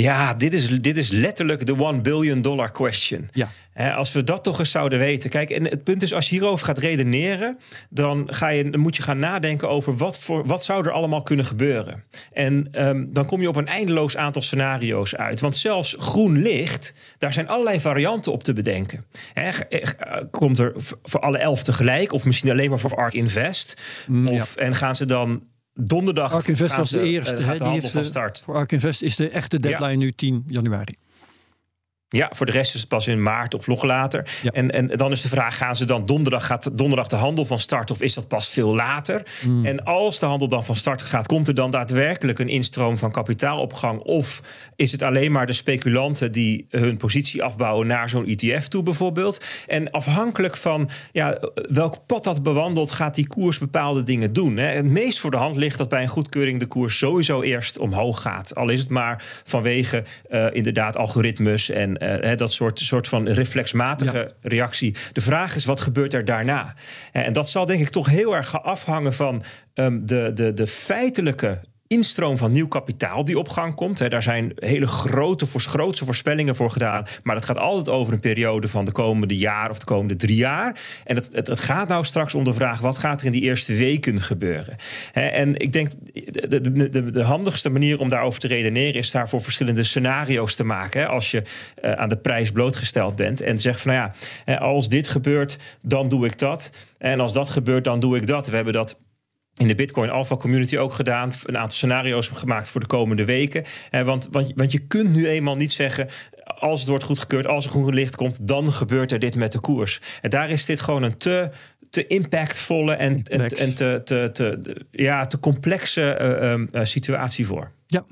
Ja, 0.00 0.34
dit 0.34 0.52
is, 0.52 0.80
dit 0.80 0.96
is 0.96 1.10
letterlijk 1.10 1.66
de 1.66 1.80
one 1.80 2.00
billion 2.00 2.42
dollar 2.42 2.72
question. 2.72 3.28
Ja. 3.32 3.48
Als 3.94 4.12
we 4.12 4.24
dat 4.24 4.44
toch 4.44 4.58
eens 4.58 4.70
zouden 4.70 4.98
weten. 4.98 5.30
Kijk, 5.30 5.50
en 5.50 5.64
het 5.64 5.84
punt 5.84 6.02
is, 6.02 6.12
als 6.14 6.28
je 6.28 6.34
hierover 6.34 6.66
gaat 6.66 6.78
redeneren, 6.78 7.58
dan, 7.90 8.28
ga 8.30 8.48
je, 8.48 8.70
dan 8.70 8.80
moet 8.80 8.96
je 8.96 9.02
gaan 9.02 9.18
nadenken 9.18 9.68
over 9.68 9.96
wat, 9.96 10.18
voor, 10.18 10.46
wat 10.46 10.64
zou 10.64 10.86
er 10.86 10.92
allemaal 10.92 11.22
kunnen 11.22 11.44
gebeuren. 11.44 12.04
En 12.32 12.68
ehm, 12.72 13.04
dan 13.08 13.26
kom 13.26 13.40
je 13.40 13.48
op 13.48 13.56
een 13.56 13.66
eindeloos 13.66 14.16
aantal 14.16 14.42
scenario's 14.42 15.14
uit. 15.14 15.40
Want 15.40 15.56
zelfs 15.56 15.96
groen 15.98 16.38
licht, 16.42 16.94
daar 17.18 17.32
zijn 17.32 17.48
allerlei 17.48 17.80
varianten 17.80 18.32
op 18.32 18.42
te 18.42 18.52
bedenken. 18.52 19.06
Hè, 19.32 19.50
eh, 19.50 20.22
komt 20.30 20.58
er 20.58 20.72
voor 21.02 21.20
alle 21.20 21.38
elf 21.38 21.62
tegelijk, 21.62 22.12
of 22.12 22.24
misschien 22.24 22.50
alleen 22.50 22.70
maar 22.70 22.78
voor 22.78 22.96
ARK 22.96 23.14
Invest? 23.14 23.82
Mm, 24.08 24.28
of, 24.28 24.56
En 24.56 24.74
gaan 24.74 24.94
ze 24.94 25.06
dan 25.06 25.42
donderdag 25.80 26.32
Ark 26.32 26.48
Invest 26.48 26.76
was 26.76 26.90
de 26.90 27.00
eh, 27.00 27.10
eerste. 27.10 27.34
de 27.34 27.56
die 27.56 27.68
heeft, 27.68 27.90
van 27.90 28.00
eh, 28.00 28.06
start. 28.06 28.40
Voor 28.44 28.54
Ark 28.54 28.72
Invest 28.72 29.02
is 29.02 29.16
de 29.16 29.28
echte 29.28 29.60
deadline 29.60 29.96
nu 29.96 30.12
10 30.12 30.44
januari. 30.46 30.94
Ja, 32.10 32.30
voor 32.34 32.46
de 32.46 32.52
rest 32.52 32.74
is 32.74 32.80
het 32.80 32.88
pas 32.88 33.06
in 33.06 33.22
maart 33.22 33.54
of 33.54 33.66
nog 33.66 33.82
later. 33.82 34.30
Ja. 34.42 34.50
En, 34.50 34.70
en 34.70 34.86
dan 34.86 35.12
is 35.12 35.22
de 35.22 35.28
vraag: 35.28 35.56
gaan 35.56 35.76
ze 35.76 35.84
dan 35.84 36.06
donderdag, 36.06 36.46
gaat 36.46 36.78
donderdag 36.78 37.06
de 37.06 37.16
handel 37.16 37.44
van 37.44 37.60
start 37.60 37.90
of 37.90 38.00
is 38.00 38.14
dat 38.14 38.28
pas 38.28 38.48
veel 38.48 38.74
later? 38.74 39.22
Hmm. 39.40 39.66
En 39.66 39.84
als 39.84 40.18
de 40.18 40.26
handel 40.26 40.48
dan 40.48 40.64
van 40.64 40.76
start 40.76 41.02
gaat, 41.02 41.26
komt 41.26 41.48
er 41.48 41.54
dan 41.54 41.70
daadwerkelijk 41.70 42.38
een 42.38 42.48
instroom 42.48 42.98
van 42.98 43.10
kapitaalopgang? 43.10 44.00
Of 44.00 44.42
is 44.76 44.92
het 44.92 45.02
alleen 45.02 45.32
maar 45.32 45.46
de 45.46 45.52
speculanten 45.52 46.32
die 46.32 46.66
hun 46.68 46.96
positie 46.96 47.42
afbouwen 47.42 47.86
naar 47.86 48.08
zo'n 48.08 48.26
ETF 48.26 48.68
toe, 48.68 48.82
bijvoorbeeld? 48.82 49.44
En 49.66 49.90
afhankelijk 49.90 50.56
van 50.56 50.90
ja, 51.12 51.38
welk 51.54 52.06
pad 52.06 52.24
dat 52.24 52.42
bewandelt, 52.42 52.90
gaat 52.90 53.14
die 53.14 53.26
koers 53.26 53.58
bepaalde 53.58 54.02
dingen 54.02 54.32
doen. 54.32 54.56
Hè? 54.56 54.66
Het 54.66 54.90
meest 54.90 55.18
voor 55.18 55.30
de 55.30 55.36
hand 55.36 55.56
ligt 55.56 55.78
dat 55.78 55.88
bij 55.88 56.02
een 56.02 56.08
goedkeuring 56.08 56.60
de 56.60 56.66
koers 56.66 56.98
sowieso 56.98 57.42
eerst 57.42 57.78
omhoog 57.78 58.22
gaat. 58.22 58.54
Al 58.54 58.68
is 58.68 58.80
het 58.80 58.90
maar 58.90 59.24
vanwege 59.44 60.04
eh, 60.28 60.46
inderdaad 60.52 60.96
algoritmes 60.96 61.70
en 61.70 61.96
eh, 61.98 62.36
dat 62.36 62.52
soort, 62.52 62.78
soort 62.78 63.08
van 63.08 63.28
reflexmatige 63.28 64.34
reactie. 64.40 64.96
De 65.12 65.20
vraag 65.20 65.56
is, 65.56 65.64
wat 65.64 65.80
gebeurt 65.80 66.14
er 66.14 66.24
daarna? 66.24 66.74
Eh, 67.12 67.26
En 67.26 67.32
dat 67.32 67.50
zal 67.50 67.66
denk 67.66 67.80
ik 67.80 67.88
toch 67.88 68.06
heel 68.06 68.36
erg 68.36 68.48
gaan 68.48 68.62
afhangen 68.62 69.12
van 69.12 69.42
ehm, 69.74 69.98
de, 70.06 70.30
de, 70.34 70.52
de 70.52 70.66
feitelijke 70.66 71.60
instroom 71.88 72.36
van 72.36 72.52
nieuw 72.52 72.68
kapitaal 72.68 73.24
die 73.24 73.38
op 73.38 73.48
gang 73.48 73.74
komt. 73.74 74.10
Daar 74.10 74.22
zijn 74.22 74.52
hele 74.56 74.86
grote, 74.86 75.46
grootse 75.46 76.04
voorspellingen 76.04 76.56
voor 76.56 76.70
gedaan. 76.70 77.06
Maar 77.22 77.34
dat 77.34 77.44
gaat 77.44 77.58
altijd 77.58 77.88
over 77.88 78.12
een 78.12 78.20
periode 78.20 78.68
van 78.68 78.84
de 78.84 78.92
komende 78.92 79.36
jaar 79.36 79.70
of 79.70 79.78
de 79.78 79.84
komende 79.84 80.16
drie 80.16 80.36
jaar. 80.36 80.80
En 81.04 81.16
het, 81.16 81.28
het, 81.32 81.60
gaat 81.60 81.88
nou 81.88 82.04
straks 82.04 82.34
om 82.34 82.44
de 82.44 82.52
vraag... 82.52 82.80
wat 82.80 82.98
gaat 82.98 83.20
er 83.20 83.26
in 83.26 83.32
die 83.32 83.42
eerste 83.42 83.74
weken 83.74 84.20
gebeuren? 84.20 84.76
En 85.12 85.56
ik 85.56 85.72
denk, 85.72 85.90
de, 86.48 86.88
de, 86.88 87.10
de, 87.10 87.22
handigste 87.22 87.68
manier 87.68 88.00
om 88.00 88.08
daarover 88.08 88.40
te 88.40 88.48
redeneren... 88.48 88.94
is 88.94 89.10
daarvoor 89.10 89.40
verschillende 89.40 89.82
scenario's 89.82 90.54
te 90.54 90.64
maken. 90.64 91.08
Als 91.08 91.30
je 91.30 91.42
eh, 91.74 91.92
aan 91.92 92.08
de 92.08 92.16
prijs 92.16 92.52
blootgesteld 92.52 93.16
bent 93.16 93.40
en 93.40 93.58
zegt 93.58 93.80
van... 93.80 93.92
nou 93.92 94.10
ja, 94.46 94.54
als 94.54 94.88
dit 94.88 95.08
gebeurt, 95.08 95.58
dan 95.82 96.08
doe 96.08 96.26
ik 96.26 96.38
dat. 96.38 96.70
En 96.98 97.20
als 97.20 97.32
dat 97.32 97.48
gebeurt, 97.48 97.84
dan 97.84 98.00
doe 98.00 98.16
ik 98.16 98.26
dat. 98.26 98.48
We 98.48 98.56
hebben 98.56 98.72
dat 98.72 98.98
in 99.58 99.66
de 99.66 99.74
Bitcoin 99.74 100.10
Alpha 100.10 100.36
community 100.36 100.76
ook 100.76 100.92
gedaan. 100.92 101.32
Een 101.44 101.58
aantal 101.58 101.76
scenario's 101.76 102.28
gemaakt 102.28 102.68
voor 102.68 102.80
de 102.80 102.86
komende 102.86 103.24
weken. 103.24 103.64
Eh, 103.90 104.02
want, 104.02 104.28
want, 104.30 104.52
want 104.54 104.72
je 104.72 104.78
kunt 104.78 105.14
nu 105.14 105.28
eenmaal 105.28 105.56
niet 105.56 105.72
zeggen. 105.72 106.08
Als 106.44 106.80
het 106.80 106.88
wordt 106.88 107.04
goedgekeurd, 107.04 107.46
als 107.46 107.64
er 107.64 107.70
groen 107.70 107.94
licht 107.94 108.16
komt, 108.16 108.48
dan 108.48 108.72
gebeurt 108.72 109.12
er 109.12 109.18
dit 109.18 109.34
met 109.34 109.52
de 109.52 109.60
koers. 109.60 110.00
En 110.20 110.30
daar 110.30 110.50
is 110.50 110.64
dit 110.64 110.80
gewoon 110.80 111.02
een 111.02 111.18
te, 111.18 111.50
te 111.90 112.06
impactvolle 112.06 112.92
en, 112.92 113.12
en, 113.12 113.22
Complex. 113.22 113.60
en 113.60 113.74
te, 113.74 114.00
te, 114.04 114.30
te, 114.32 114.76
ja, 114.90 115.26
te 115.26 115.40
complexe 115.40 116.12
eh, 116.12 116.52
ehm, 116.52 116.66
eh, 116.70 116.84
situatie 116.84 117.46
voor. 117.46 117.72
Ja, 117.90 118.04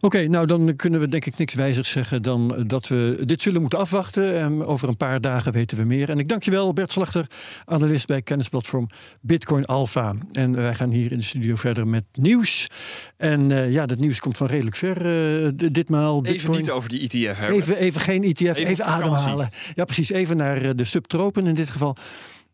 oké. 0.00 0.28
nou, 0.28 0.46
dan 0.46 0.76
kunnen 0.76 1.00
we 1.00 1.08
denk 1.08 1.24
ik 1.24 1.38
niks 1.38 1.54
wijzers 1.54 1.90
zeggen 1.90 2.22
dan 2.22 2.64
dat 2.66 2.88
we 2.88 3.22
dit 3.24 3.42
zullen 3.42 3.60
moeten 3.60 3.78
afwachten. 3.78 4.38
En 4.38 4.64
over 4.64 4.88
een 4.88 4.96
paar 4.96 5.20
dagen 5.20 5.52
weten 5.52 5.76
we 5.76 5.84
meer. 5.84 6.10
En 6.10 6.18
ik 6.18 6.28
dank 6.28 6.42
je 6.42 6.50
wel, 6.50 6.72
Bert 6.72 6.92
Slachter, 6.92 7.26
analist 7.64 8.06
bij 8.06 8.22
kennisplatform 8.22 8.86
Bitcoin 9.20 9.64
Alpha. 9.64 10.14
En 10.32 10.54
wij 10.54 10.74
gaan 10.74 10.90
hier 10.90 11.12
in 11.12 11.18
de 11.18 11.24
studio 11.24 11.54
verder 11.54 11.86
met 11.86 12.04
nieuws. 12.12 12.66
En 13.16 13.50
eh, 13.50 13.72
ja, 13.72 13.86
dat 13.86 13.98
nieuws 13.98 14.20
komt 14.20 14.36
van 14.36 14.46
redelijk 14.46 14.76
ver 14.76 14.96
eh, 14.96 15.50
ditmaal. 15.72 16.18
Even 16.24 16.32
Bitcoin. 16.32 16.58
niet 16.58 16.70
over 16.70 16.88
die 16.88 17.00
ETF 17.00 17.38
hebben. 17.38 17.56
Even, 17.56 17.76
even 17.76 18.00
geen 18.00 18.22
ETF, 18.22 18.56
even, 18.56 18.76
vakantie. 18.76 18.84
ademhalen. 18.84 19.50
Ja, 19.74 19.84
precies. 19.84 20.10
Even 20.10 20.36
naar 20.36 20.62
eh, 20.62 20.70
de 20.74 20.84
subtropen 20.84 21.46
in 21.46 21.54
dit 21.54 21.70
geval. 21.70 21.96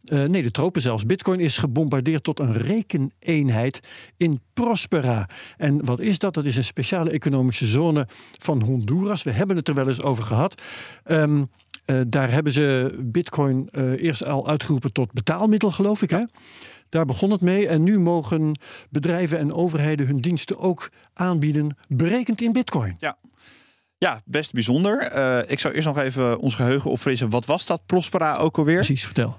Eh, 0.05 0.25
nee, 0.25 0.43
de 0.43 0.51
tropen 0.51 0.83
zelfs. 0.83 1.07
Bitcoin 1.07 1.41
is 1.41 1.59
gebombardeerd 1.59 2.25
tot 2.25 2.41
een 2.41 2.53
rekeneenheid 2.53 3.81
in 4.17 4.41
Prospera. 4.55 5.29
En 5.57 5.85
wat 5.85 6.01
is 6.01 6.19
dat? 6.19 6.35
Dat 6.35 6.45
is 6.45 6.57
een 6.57 6.65
speciale 6.65 7.11
economische 7.11 7.67
zone 7.67 8.07
van 8.39 8.63
Honduras. 8.63 9.23
We 9.23 9.31
hebben 9.31 9.57
het 9.57 9.69
er 9.69 9.75
wel 9.75 9.89
eens 9.89 10.03
over 10.03 10.25
gehad. 10.25 10.63
Ehm, 11.05 11.45
eh, 11.85 12.01
daar 12.09 12.31
hebben 12.31 12.53
ze 12.53 12.99
Bitcoin 13.01 13.69
eh, 13.71 14.03
eerst 14.03 14.25
al 14.25 14.49
uitgeroepen 14.49 14.93
tot 14.93 15.13
betaalmiddel, 15.13 15.71
geloof 15.71 16.03
ik. 16.03 16.11
Hè? 16.11 16.25
Daar 16.89 17.05
begon 17.05 17.31
het 17.31 17.41
mee. 17.41 17.69
En 17.69 17.83
nu 17.83 17.99
mogen 17.99 18.59
bedrijven 18.91 19.39
en 19.39 19.53
overheden 19.53 20.07
hun 20.07 20.21
diensten 20.21 20.59
ook 20.59 20.91
aanbieden, 21.15 21.77
berekend 21.89 22.41
in 22.41 22.53
Bitcoin. 22.53 22.97
Ja, 23.99 24.21
best 24.25 24.53
bijzonder. 24.53 25.03
Ik 25.51 25.59
zou 25.59 25.75
eerst 25.75 25.87
nog 25.87 25.99
even 25.99 26.39
ons 26.39 26.55
geheugen 26.55 26.91
opfrissen. 26.91 27.31
Wat 27.31 27.47
was 27.47 27.67
dat 27.67 27.87
Prospera 27.87 28.37
ook 28.37 28.59
alweer? 28.59 28.77
Precies, 28.77 29.05
vertel. 29.05 29.39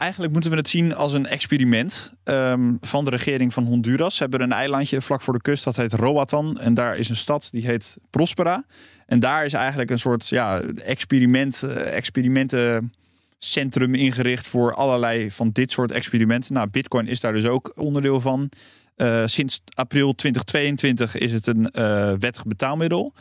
Eigenlijk 0.00 0.32
moeten 0.32 0.50
we 0.50 0.56
het 0.56 0.68
zien 0.68 0.94
als 0.94 1.12
een 1.12 1.26
experiment 1.26 2.12
ehm, 2.24 2.74
van 2.80 3.04
de 3.04 3.10
regering 3.10 3.52
van 3.52 3.64
Honduras. 3.64 4.16
Ze 4.16 4.22
hebben 4.22 4.40
een 4.40 4.52
eilandje 4.52 5.00
vlak 5.00 5.20
voor 5.20 5.34
de 5.34 5.40
kust, 5.40 5.64
dat 5.64 5.76
heet 5.76 5.92
Roatan. 5.92 6.58
En 6.60 6.74
daar 6.74 6.96
is 6.96 7.08
een 7.08 7.16
stad 7.16 7.48
die 7.50 7.66
heet 7.66 7.96
Prospera. 8.10 8.64
En 9.06 9.20
daar 9.20 9.44
is 9.44 9.52
eigenlijk 9.52 9.90
een 9.90 9.98
soort 9.98 10.28
ja, 10.28 10.60
experiment, 10.60 11.62
eh, 11.62 11.96
experimentencentrum 11.96 13.94
ingericht 13.94 14.46
voor 14.46 14.74
allerlei 14.74 15.30
van 15.30 15.50
dit 15.52 15.70
soort 15.70 15.92
experimenten. 15.92 16.54
Nou, 16.54 16.68
Bitcoin 16.68 17.06
is 17.06 17.20
daar 17.20 17.32
dus 17.32 17.46
ook 17.46 17.72
onderdeel 17.74 18.20
van. 18.20 18.48
Eh, 18.96 19.22
sinds 19.26 19.62
april 19.74 20.14
2022 20.14 21.16
is 21.16 21.32
het 21.32 21.46
een 21.46 21.70
eh, 21.70 22.12
wettig 22.18 22.44
betaalmiddel. 22.44 23.12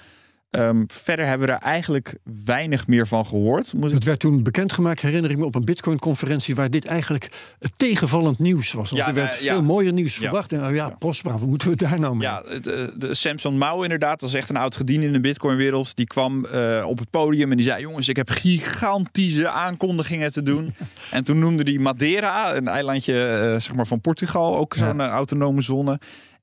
Ehm, 0.49 0.83
verder 0.87 1.25
hebben 1.25 1.47
we 1.47 1.53
er 1.53 1.59
eigenlijk 1.59 2.15
weinig 2.45 2.87
meer 2.87 3.07
van 3.07 3.25
gehoord. 3.25 3.73
Moet 3.73 3.87
ik 3.89 3.93
Het 3.95 4.03
werd 4.03 4.19
toen 4.19 4.43
bekendgemaakt, 4.43 5.01
herinner 5.01 5.31
ik 5.31 5.37
me, 5.37 5.45
op 5.45 5.55
een 5.55 5.65
Bitcoin-conferentie 5.65 6.55
waar 6.55 6.69
dit 6.69 6.85
eigenlijk 6.85 7.29
het 7.59 7.71
tegenvallend 7.77 8.39
nieuws 8.39 8.71
was. 8.73 8.89
Want 8.89 9.01
Ja, 9.01 9.07
er 9.07 9.13
werd 9.13 9.39
ja. 9.43 9.53
veel 9.53 9.63
mooier 9.63 9.93
nieuws 9.93 10.13
Ja. 10.15 10.19
verwacht. 10.19 10.51
En 10.53 10.59
nou 10.59 10.73
ja, 10.75 10.89
Prospera, 10.89 11.37
wat 11.37 11.47
moeten 11.47 11.69
we 11.69 11.75
daar 11.75 11.99
nou 11.99 12.15
mee? 12.15 12.27
Ja, 12.27 12.43
het, 12.47 12.67
eh, 12.67 12.87
de 12.97 13.13
Samson 13.13 13.57
Mao 13.57 13.81
inderdaad, 13.81 14.19
dat 14.19 14.29
is 14.29 14.35
echt 14.35 14.49
een 14.49 14.57
oud 14.57 14.75
gediende 14.75 15.05
in 15.05 15.11
de 15.11 15.19
Bitcoin-wereld. 15.21 15.95
Die 15.95 16.07
kwam 16.07 16.45
eh, 16.45 16.85
op 16.87 16.99
het 16.99 17.09
podium 17.09 17.51
en 17.51 17.57
die 17.57 17.65
zei: 17.65 17.81
Jongens, 17.81 18.07
ik 18.07 18.15
heb 18.15 18.29
gigantische 18.29 19.49
aankondigingen 19.49 20.31
te 20.31 20.43
doen. 20.43 20.73
en 21.11 21.23
toen 21.23 21.39
noemde 21.39 21.63
hij 21.71 21.79
Madeira, 21.81 22.55
een 22.55 22.67
eilandje 22.67 23.13
eh, 23.27 23.59
zeg 23.59 23.73
maar 23.75 23.87
van 23.87 24.01
Portugal, 24.01 24.57
ook 24.57 24.73
zo'n 24.73 25.01
eh, 25.01 25.07
autonome 25.07 25.61
zone. 25.61 25.99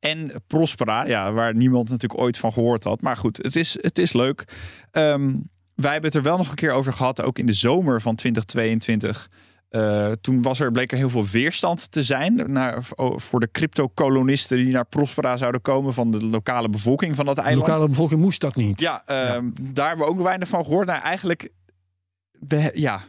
En 0.07 0.33
Prospera, 0.47 1.07
ja, 1.07 1.33
waar 1.33 1.55
niemand 1.55 1.88
natuurlijk 1.88 2.21
ooit 2.21 2.38
van 2.38 2.53
gehoord 2.53 2.85
had. 2.85 3.01
Maar 3.01 3.16
goed, 3.16 3.37
het 3.37 3.57
is, 3.57 3.79
het 3.81 3.99
is 3.99 4.12
leuk. 4.12 4.45
Ehm, 4.90 5.35
wij 5.75 5.92
hebben 5.92 6.11
het 6.11 6.14
er 6.14 6.23
wel 6.23 6.37
nog 6.37 6.49
een 6.49 6.55
keer 6.55 6.73
over 6.73 6.92
gehad, 6.92 7.23
ook 7.23 7.38
in 7.38 7.47
de 7.47 7.53
zomer 7.53 8.01
van 8.01 8.14
2022. 8.14 9.29
Eh, 9.69 10.11
toen 10.21 10.42
was 10.42 10.61
er, 10.61 10.71
bleek 10.71 10.92
er 10.92 10.99
heel 10.99 11.09
veel 11.09 11.27
weerstand 11.27 11.92
te 11.92 12.03
zijn 12.03 12.53
naar, 12.53 12.79
voor 13.16 13.40
de 13.40 13.49
crypto-kolonisten 13.53 14.57
die 14.57 14.73
naar 14.73 14.85
Prospera 14.85 15.37
zouden 15.37 15.61
komen 15.61 15.95
van 15.95 16.11
de 16.11 16.25
lokale 16.25 16.69
bevolking 16.69 17.16
van 17.16 17.25
dat 17.25 17.37
de 17.37 17.42
eiland. 17.42 17.66
lokale 17.66 17.88
bevolking 17.88 18.21
moest 18.21 18.40
dat 18.40 18.57
niet. 18.57 18.81
Ja, 18.81 19.03
ehm, 19.07 19.45
daar 19.73 19.88
hebben 19.88 20.07
we 20.07 20.12
ook 20.12 20.23
weinig 20.23 20.49
van 20.49 20.64
gehoord. 20.64 20.87
Nou, 20.87 21.01
eigenlijk, 21.03 21.49
we, 22.49 22.70
ja, 22.75 23.01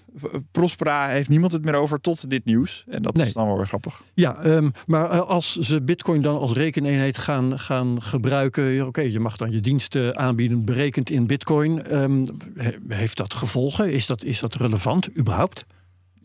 Prospera 0.51 1.07
heeft 1.07 1.29
niemand 1.29 1.51
het 1.51 1.65
meer 1.65 1.75
over 1.75 2.01
tot 2.01 2.29
dit 2.29 2.45
nieuws. 2.45 2.83
En 2.87 3.01
dat 3.01 3.15
Nee. 3.15 3.25
is 3.25 3.33
dan 3.33 3.47
wel 3.47 3.57
weer 3.57 3.67
grappig. 3.67 4.03
Ja, 4.13 4.41
ehm, 4.41 4.69
maar 4.85 5.09
eh, 5.11 5.19
als 5.19 5.55
ze 5.55 5.81
Bitcoin 5.81 6.21
dan 6.21 6.37
als 6.37 6.53
rekeneenheid 6.53 7.17
gaan, 7.17 7.59
gaan 7.59 8.01
gebruiken, 8.01 8.85
oké, 8.85 9.01
je 9.01 9.19
mag 9.19 9.37
dan 9.37 9.51
je 9.51 9.59
diensten 9.59 10.17
aanbieden 10.17 10.65
berekend 10.65 11.09
in 11.09 11.27
Bitcoin. 11.27 11.83
Ehm, 11.83 12.25
he- 12.55 12.77
heeft 12.87 13.17
dat 13.17 13.33
gevolgen? 13.33 13.91
Is 13.91 14.05
dat, 14.07 14.23
is 14.23 14.39
dat 14.39 14.55
relevant 14.55 15.17
überhaupt? 15.17 15.65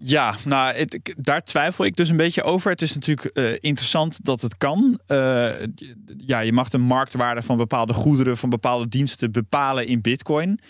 Ja, 0.05 0.35
nou, 0.45 0.75
het- 0.75 1.15
daar 1.19 1.45
twijfel 1.45 1.85
ik 1.85 1.97
dus 1.97 2.09
een 2.09 2.17
beetje 2.17 2.43
over. 2.43 2.71
Het 2.71 2.83
is 2.83 2.95
natuurlijk 2.95 3.27
eh, 3.27 3.53
interessant 3.61 4.25
dat 4.25 4.41
het 4.41 4.57
kan. 4.59 4.99
Eh, 5.07 5.49
ja, 6.17 6.41
je 6.41 6.53
mag 6.53 6.69
de 6.69 6.79
marktwaarde 6.79 7.43
van 7.43 7.57
bepaalde 7.57 7.93
goederen, 7.93 8.37
van 8.37 8.49
bepaalde 8.51 8.89
diensten 8.89 9.33
bepalen 9.33 9.87
in 9.87 10.01
Bitcoin. 10.01 10.61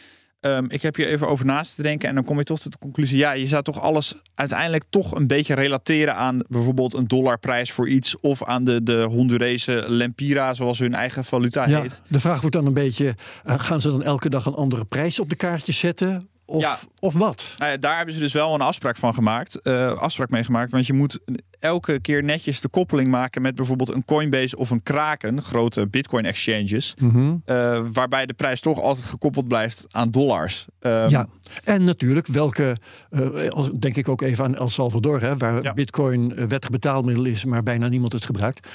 Ehm, 0.42 0.64
ik 0.68 0.83
heb 0.83 0.96
hier 0.96 1.07
even 1.07 1.28
over 1.28 1.46
naast 1.46 1.74
te 1.76 1.83
denken 1.83 2.09
en 2.09 2.14
dan 2.14 2.24
kom 2.24 2.38
je 2.38 2.44
toch 2.44 2.59
tot 2.61 2.72
de 2.72 2.78
conclusie: 2.78 3.16
ja, 3.18 3.33
je 3.33 3.46
zou 3.46 3.62
toch 3.62 3.81
alles 3.81 4.14
uiteindelijk 4.35 4.85
toch 4.90 5.14
een 5.14 5.26
beetje 5.26 5.55
relateren 5.55 6.14
aan 6.14 6.42
bijvoorbeeld 6.48 6.94
een 6.94 7.09
dollarprijs 7.09 7.72
voor 7.72 7.88
iets 7.88 8.20
of 8.20 8.44
aan 8.44 8.64
de, 8.64 8.83
de 8.83 9.02
Hondurese 9.02 9.85
lempira, 9.88 10.55
zoals 10.55 10.78
hun 10.78 10.94
eigen 10.94 11.24
valuta 11.24 11.68
Ja, 11.68 11.81
heet. 11.81 12.02
de 12.09 12.20
vraag 12.20 12.40
wordt 12.40 12.57
dan 12.57 12.66
een 12.66 12.72
beetje, 12.74 13.14
eh, 13.44 13.61
gaan 13.61 13.81
ze 13.81 13.90
dan 13.90 14.02
elke 14.02 14.31
dag 14.31 14.46
een 14.46 14.55
andere 14.55 14.85
prijs 14.85 15.18
op 15.18 15.28
de 15.28 15.37
kaartjes 15.37 15.78
zetten? 15.78 16.28
Of, 16.53 16.62
Ja. 16.62 16.79
of 17.01 17.15
wat? 17.15 17.55
Nou 17.59 17.71
ja, 17.71 17.77
daar 17.77 17.97
hebben 17.97 18.15
ze 18.15 18.21
dus 18.21 18.33
wel 18.33 18.55
een 18.55 18.61
afspraak 18.61 18.97
van 18.97 19.15
gemaakt. 19.15 19.61
eh, 19.61 19.93
afspraak 19.93 20.31
mee 20.31 20.45
gemaakt. 20.45 20.71
Want 20.71 20.87
je 20.87 20.93
moet 20.93 21.19
elke 21.59 22.01
keer 22.01 22.23
netjes 22.25 22.61
de 22.61 22.69
koppeling 22.69 23.09
maken 23.09 23.43
met 23.43 23.55
bijvoorbeeld 23.55 23.88
een 23.88 24.05
Coinbase 24.05 24.57
of 24.57 24.71
een 24.71 24.83
Kraken, 24.83 25.43
grote 25.43 25.87
Bitcoin 25.88 26.25
exchanges. 26.25 26.95
Mhm. 26.99 27.35
eh, 27.45 27.81
waarbij 27.93 28.27
de 28.27 28.33
prijs 28.35 28.61
toch 28.61 28.81
altijd 28.81 29.07
gekoppeld 29.07 29.49
blijft 29.49 29.87
aan 29.91 30.11
dollars. 30.11 30.67
Ehm, 30.81 31.09
Ja, 31.09 31.27
en 31.65 31.85
natuurlijk 31.85 32.27
welke, 32.27 32.77
eh, 33.11 33.67
denk 33.79 33.97
ik 33.97 34.09
ook 34.09 34.21
even 34.23 34.45
aan 34.45 34.55
El 34.57 34.69
Salvador, 34.69 35.21
hè, 35.21 35.37
waar 35.37 35.62
Ja. 35.62 35.73
bitcoin 35.75 36.49
wettig 36.49 36.71
betaalmiddel 36.71 37.25
is, 37.25 37.45
maar 37.45 37.62
bijna 37.62 37.88
niemand 37.88 38.12
het 38.12 38.25
gebruikt. 38.25 38.69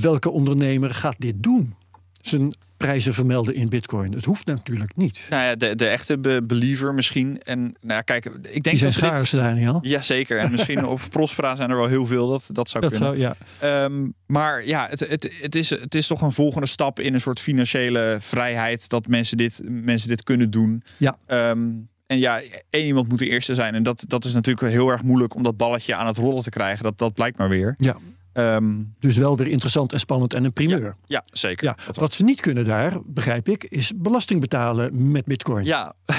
Welke 0.00 0.30
ondernemer 0.30 0.94
gaat 0.94 1.16
dit 1.18 1.42
doen? 1.42 1.74
Zijn 2.20 2.54
prijzen 2.78 3.14
vermelden 3.14 3.54
in 3.54 3.68
bitcoin. 3.68 4.12
Het 4.12 4.24
hoeft 4.24 4.46
natuurlijk 4.46 4.96
niet. 4.96 5.26
Nou 5.30 5.42
ja, 5.42 5.54
de, 5.54 5.74
de 5.74 5.86
echte 5.86 6.18
be- 6.18 6.42
believer 6.44 6.94
misschien. 6.94 7.42
En 7.42 7.60
nou 7.60 7.72
ja, 7.80 8.00
kijk, 8.02 8.24
ik 8.24 8.32
denk 8.42 8.62
Die 8.64 8.76
zijn 8.76 8.90
dat 8.92 9.00
dit- 9.00 9.10
schaars, 9.10 9.30
Daniel. 9.30 9.78
Jazeker. 9.82 10.38
En 10.38 10.50
misschien 10.50 10.86
op 10.86 11.00
Prospera 11.10 11.56
zijn 11.56 11.70
er 11.70 11.76
wel 11.76 11.86
heel 11.86 12.06
veel. 12.06 12.28
Dat, 12.28 12.48
dat 12.52 12.68
zou 12.68 12.82
Dat 12.82 12.92
kunnen. 12.98 13.16
zou, 13.18 13.34
ja. 13.60 13.84
Ehm, 13.84 14.06
maar 14.26 14.66
ja, 14.66 14.86
het, 14.90 15.00
het, 15.00 15.32
het, 15.40 15.54
is, 15.54 15.70
het 15.70 15.94
is 15.94 16.06
toch 16.06 16.20
een 16.22 16.32
volgende 16.32 16.66
stap 16.66 17.00
in 17.00 17.14
een 17.14 17.20
soort 17.20 17.40
financiële 17.40 18.16
vrijheid. 18.20 18.88
Dat 18.88 19.06
mensen 19.06 19.36
dit, 19.36 19.60
mensen 19.64 20.08
dit 20.08 20.22
kunnen 20.22 20.50
doen. 20.50 20.82
Ja. 20.96 21.16
Ehm, 21.26 21.66
en 22.06 22.18
ja, 22.18 22.40
één 22.70 22.86
iemand 22.86 23.08
moet 23.08 23.18
de 23.18 23.28
eerste 23.28 23.54
zijn. 23.54 23.74
En 23.74 23.82
dat, 23.82 24.04
dat 24.06 24.24
is 24.24 24.32
natuurlijk 24.34 24.72
heel 24.72 24.88
erg 24.88 25.02
moeilijk 25.02 25.34
om 25.34 25.42
dat 25.42 25.56
balletje 25.56 25.94
aan 25.94 26.06
het 26.06 26.16
rollen 26.16 26.42
te 26.42 26.50
krijgen. 26.50 26.82
Dat, 26.84 26.98
dat 26.98 27.14
blijkt 27.14 27.38
maar 27.38 27.48
weer. 27.48 27.74
Ja. 27.76 27.96
Ehm, 28.32 28.74
Dus 28.98 29.16
wel 29.16 29.36
weer 29.36 29.48
interessant 29.48 29.92
en 29.92 30.00
spannend 30.00 30.34
en 30.34 30.44
een 30.44 30.52
primeur. 30.52 30.96
ja, 31.06 31.24
zeker. 31.32 31.64
Ja, 31.66 31.76
wat 31.92 32.12
ze 32.14 32.24
niet 32.24 32.40
kunnen 32.40 32.64
daar, 32.64 32.98
begrijp 33.04 33.48
ik, 33.48 33.64
is 33.64 33.92
belasting 33.96 34.40
betalen 34.40 35.10
met 35.12 35.24
bitcoin. 35.24 35.64
Ja, 35.64 35.92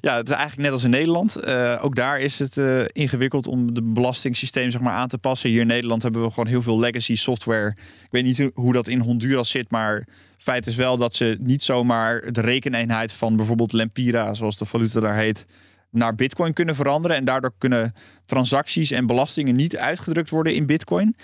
ja, 0.00 0.16
het 0.16 0.28
is 0.28 0.34
eigenlijk 0.34 0.56
net 0.56 0.70
als 0.72 0.84
in 0.84 0.90
Nederland. 0.90 1.36
Eh, 1.36 1.78
ook 1.82 1.94
daar 1.94 2.20
is 2.20 2.38
het 2.38 2.56
eh, 2.58 2.84
ingewikkeld 2.92 3.46
om 3.46 3.74
de 3.74 3.82
belastingssysteem 3.82 4.70
zeg 4.70 4.80
maar, 4.80 4.92
aan 4.92 5.08
te 5.08 5.18
passen. 5.18 5.50
Hier 5.50 5.60
in 5.60 5.66
Nederland 5.66 6.02
hebben 6.02 6.22
we 6.22 6.28
gewoon 6.30 6.46
heel 6.46 6.62
veel 6.62 6.78
legacy 6.78 7.14
software. 7.14 7.68
Ik 7.78 8.08
weet 8.10 8.24
niet 8.24 8.38
hoe- 8.38 8.50
hoe 8.54 8.72
dat 8.72 8.88
in 8.88 9.00
Honduras 9.00 9.50
zit, 9.50 9.70
maar 9.70 10.06
feit 10.36 10.66
is 10.66 10.76
wel 10.76 10.96
dat 10.96 11.14
ze 11.16 11.36
niet 11.40 11.62
zomaar 11.62 12.32
de 12.32 12.40
rekeneenheid 12.40 13.12
van 13.12 13.36
bijvoorbeeld 13.36 13.72
Lempira, 13.72 14.34
zoals 14.34 14.56
de 14.58 14.64
valuta 14.64 15.00
daar 15.00 15.16
heet, 15.16 15.46
naar 15.90 16.14
bitcoin 16.14 16.52
kunnen 16.52 16.74
veranderen. 16.74 17.16
En 17.16 17.24
daardoor 17.24 17.52
kunnen 17.58 17.92
transacties 18.26 18.90
en 18.90 19.06
belastingen 19.06 19.56
niet 19.56 19.76
uitgedrukt 19.76 20.30
worden 20.30 20.54
in 20.54 20.66
bitcoin. 20.66 21.16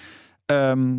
Ehm, 0.47 0.97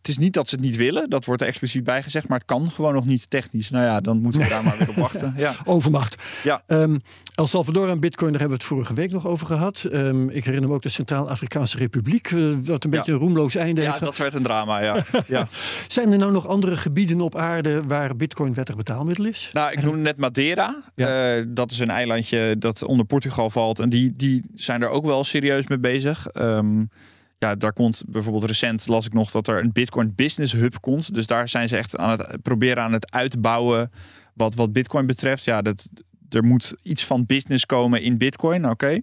het 0.00 0.08
is 0.08 0.18
niet 0.18 0.32
dat 0.32 0.48
ze 0.48 0.54
het 0.54 0.64
niet 0.64 0.76
willen, 0.76 1.10
dat 1.10 1.24
wordt 1.24 1.42
er 1.42 1.48
expliciet 1.48 1.84
bij 1.84 2.02
gezegd, 2.02 2.28
maar 2.28 2.38
het 2.38 2.46
kan 2.46 2.70
gewoon 2.70 2.94
nog 2.94 3.06
niet 3.06 3.30
technisch. 3.30 3.70
Nou 3.70 3.84
ja, 3.84 4.00
dan 4.00 4.20
moeten 4.20 4.40
we 4.40 4.48
daar 4.48 4.64
maar 4.64 4.78
weer 4.78 4.88
op 4.88 4.94
wachten. 4.94 5.34
Ja. 5.36 5.54
Overmacht. 5.64 6.16
Ja. 6.42 6.62
Ehm, 6.66 6.98
El 7.34 7.46
Salvador 7.46 7.88
en 7.88 8.00
bitcoin, 8.00 8.30
daar 8.32 8.40
hebben 8.40 8.58
we 8.58 8.64
het 8.64 8.72
vorige 8.72 8.94
week 8.94 9.12
nog 9.12 9.26
over 9.26 9.46
gehad. 9.46 9.84
Ehm, 9.84 10.28
ik 10.28 10.44
herinner 10.44 10.68
me 10.68 10.74
ook 10.74 10.82
de 10.82 10.88
Centraal-Afrikaanse 10.88 11.76
Republiek, 11.76 12.26
eh, 12.26 12.32
wat 12.62 12.84
een 12.84 12.90
Ja. 12.90 12.96
beetje 12.96 13.12
een 13.12 13.18
roemloos 13.18 13.54
einde 13.54 13.80
Ja, 13.80 13.86
heeft. 13.88 14.00
dat 14.00 14.16
werd 14.16 14.34
een 14.34 14.42
drama, 14.42 14.80
ja. 14.82 15.04
ja. 15.26 15.48
Zijn 15.88 16.12
er 16.12 16.18
nou 16.18 16.32
nog 16.32 16.46
andere 16.46 16.76
gebieden 16.76 17.20
op 17.20 17.36
aarde 17.36 17.82
waar 17.82 18.16
bitcoin 18.16 18.54
wettig 18.54 18.76
betaalmiddel 18.76 19.24
is? 19.24 19.50
Nou, 19.52 19.72
ik 19.72 19.82
noemde 19.82 20.02
net 20.02 20.16
Madeira. 20.16 20.82
Ja. 20.94 21.36
Eh, 21.36 21.44
dat 21.48 21.70
is 21.70 21.78
een 21.78 21.90
eilandje 21.90 22.58
dat 22.58 22.84
onder 22.84 23.06
Portugal 23.06 23.50
valt. 23.50 23.78
En 23.78 23.88
die, 23.88 24.12
die 24.16 24.42
zijn 24.54 24.82
er 24.82 24.88
ook 24.88 25.04
wel 25.04 25.24
serieus 25.24 25.66
mee 25.66 25.78
bezig. 25.78 26.26
Ehm, 26.26 26.84
ja, 27.40 27.54
daar 27.54 27.72
komt 27.72 28.02
bijvoorbeeld 28.06 28.44
recent, 28.44 28.86
las 28.86 29.06
ik 29.06 29.12
nog, 29.12 29.30
dat 29.30 29.48
er 29.48 29.62
een 29.62 29.72
Bitcoin 29.72 30.12
Business 30.14 30.52
Hub 30.52 30.80
komt. 30.80 31.14
Dus 31.14 31.26
daar 31.26 31.48
zijn 31.48 31.68
ze 31.68 31.76
echt 31.76 31.96
aan 31.96 32.10
het 32.10 32.42
proberen 32.42 32.82
aan 32.82 32.92
het 32.92 33.12
uitbouwen 33.12 33.90
wat, 34.34 34.54
wat 34.54 34.72
Bitcoin 34.72 35.06
betreft. 35.06 35.44
Ja, 35.44 35.62
dat, 35.62 35.88
er 36.28 36.44
moet 36.44 36.74
iets 36.82 37.04
van 37.04 37.26
business 37.26 37.66
komen 37.66 38.02
in 38.02 38.18
Bitcoin, 38.18 38.68
oké. 38.68 39.00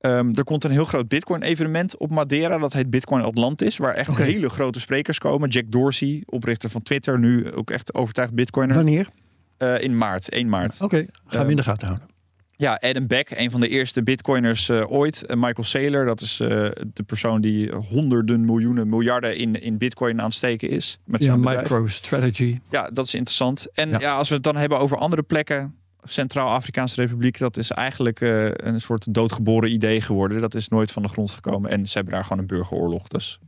Ehm, 0.00 0.30
er 0.34 0.44
komt 0.44 0.64
een 0.64 0.70
heel 0.70 0.84
groot 0.84 1.08
Bitcoin-evenement 1.08 1.96
op 1.96 2.10
Madeira. 2.10 2.58
Dat 2.58 2.72
heet 2.72 2.90
Bitcoin 2.90 3.22
Atlantis. 3.22 3.76
Waar 3.76 3.94
echt 3.94 4.16
hele 4.16 4.48
grote 4.48 4.80
sprekers 4.80 5.18
komen. 5.18 5.48
Jack 5.48 5.70
Dorsey, 5.70 6.22
oprichter 6.24 6.70
van 6.70 6.82
Twitter, 6.82 7.18
nu 7.18 7.52
ook 7.52 7.70
echt 7.70 7.94
overtuigd 7.94 8.34
Bitcoiner. 8.34 8.76
Wanneer? 8.76 9.08
Eh, 9.56 9.80
in 9.80 9.98
maart, 9.98 10.28
1 10.28 10.48
maart. 10.48 10.80
Oké, 10.80 11.06
gaan 11.26 11.44
we 11.44 11.50
in 11.50 11.56
de 11.56 11.62
gaten 11.62 11.86
houden. 11.86 12.15
Ja, 12.56 12.78
Adam 12.80 13.06
Beck, 13.06 13.30
een 13.30 13.50
van 13.50 13.60
de 13.60 13.68
eerste 13.68 14.02
bitcoiners 14.02 14.68
eh, 14.68 14.92
ooit. 14.92 15.26
En 15.26 15.38
Michael 15.38 15.64
Saylor, 15.64 16.04
dat 16.04 16.20
is 16.20 16.40
eh, 16.40 16.48
de 16.92 17.02
persoon 17.06 17.40
die 17.40 17.74
honderden 17.74 18.44
miljoenen, 18.44 18.88
miljarden 18.88 19.36
in, 19.36 19.62
in 19.62 19.78
bitcoin 19.78 20.18
aan 20.18 20.26
het 20.26 20.34
steken 20.34 20.70
is. 20.70 20.98
Met 21.04 21.22
Ja. 21.24 21.36
MicroStrategy. 21.36 22.58
Ja, 22.70 22.90
dat 22.92 23.06
is 23.06 23.14
interessant. 23.14 23.66
En 23.72 23.90
Ja. 23.90 23.98
ja. 23.98 24.16
als 24.16 24.28
we 24.28 24.34
het 24.34 24.44
dan 24.44 24.56
hebben 24.56 24.78
over 24.78 24.96
andere 24.96 25.22
plekken. 25.22 25.74
Centraal-Afrikaanse 26.08 27.00
Republiek, 27.00 27.38
dat 27.38 27.56
is 27.56 27.70
eigenlijk 27.70 28.20
eh, 28.20 28.44
een 28.44 28.80
soort 28.80 29.14
doodgeboren 29.14 29.72
idee 29.72 30.00
geworden. 30.00 30.40
Dat 30.40 30.54
is 30.54 30.68
nooit 30.68 30.92
van 30.92 31.02
de 31.02 31.08
grond 31.08 31.30
gekomen. 31.30 31.70
En 31.70 31.86
ze 31.86 31.94
hebben 31.94 32.14
daar 32.14 32.22
gewoon 32.22 32.38
een 32.38 32.46
burgeroorlog. 32.46 33.08
Dus 33.08 33.38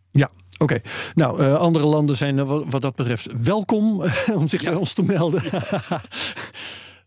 Oké, 0.61 0.79
nou, 1.15 1.43
eh, 1.43 1.55
andere 1.55 1.87
landen 1.87 2.17
zijn 2.17 2.39
eh, 2.39 2.47
wat, 2.47 2.65
wat 2.69 2.83
dat 2.83 2.95
betreft 2.97 3.43
welkom 3.43 4.03
om 4.39 4.49
zich 4.49 4.63
bij 4.63 4.75
ons 4.75 4.93
te 4.93 5.03
melden. 5.03 5.43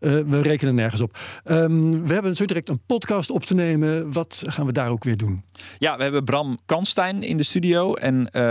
Eh, 0.02 0.18
we 0.26 0.40
rekenen 0.42 0.74
nergens 0.74 1.00
op. 1.00 1.18
Ehm, 1.44 2.02
we 2.06 2.12
hebben 2.12 2.36
zo 2.36 2.44
direct 2.44 2.68
een 2.68 2.80
podcast 2.86 3.30
op 3.30 3.44
te 3.44 3.54
nemen. 3.54 4.12
Wat 4.12 4.42
gaan 4.46 4.66
we 4.66 4.72
daar 4.72 4.90
ook 4.90 5.04
weer 5.04 5.16
doen? 5.16 5.42
Ja, 5.78 5.96
we 5.96 6.02
hebben 6.02 6.24
Bram 6.24 6.58
Kanstein 6.66 7.22
in 7.22 7.36
de 7.36 7.42
studio. 7.42 7.94
En 7.94 8.30
eh, 8.30 8.42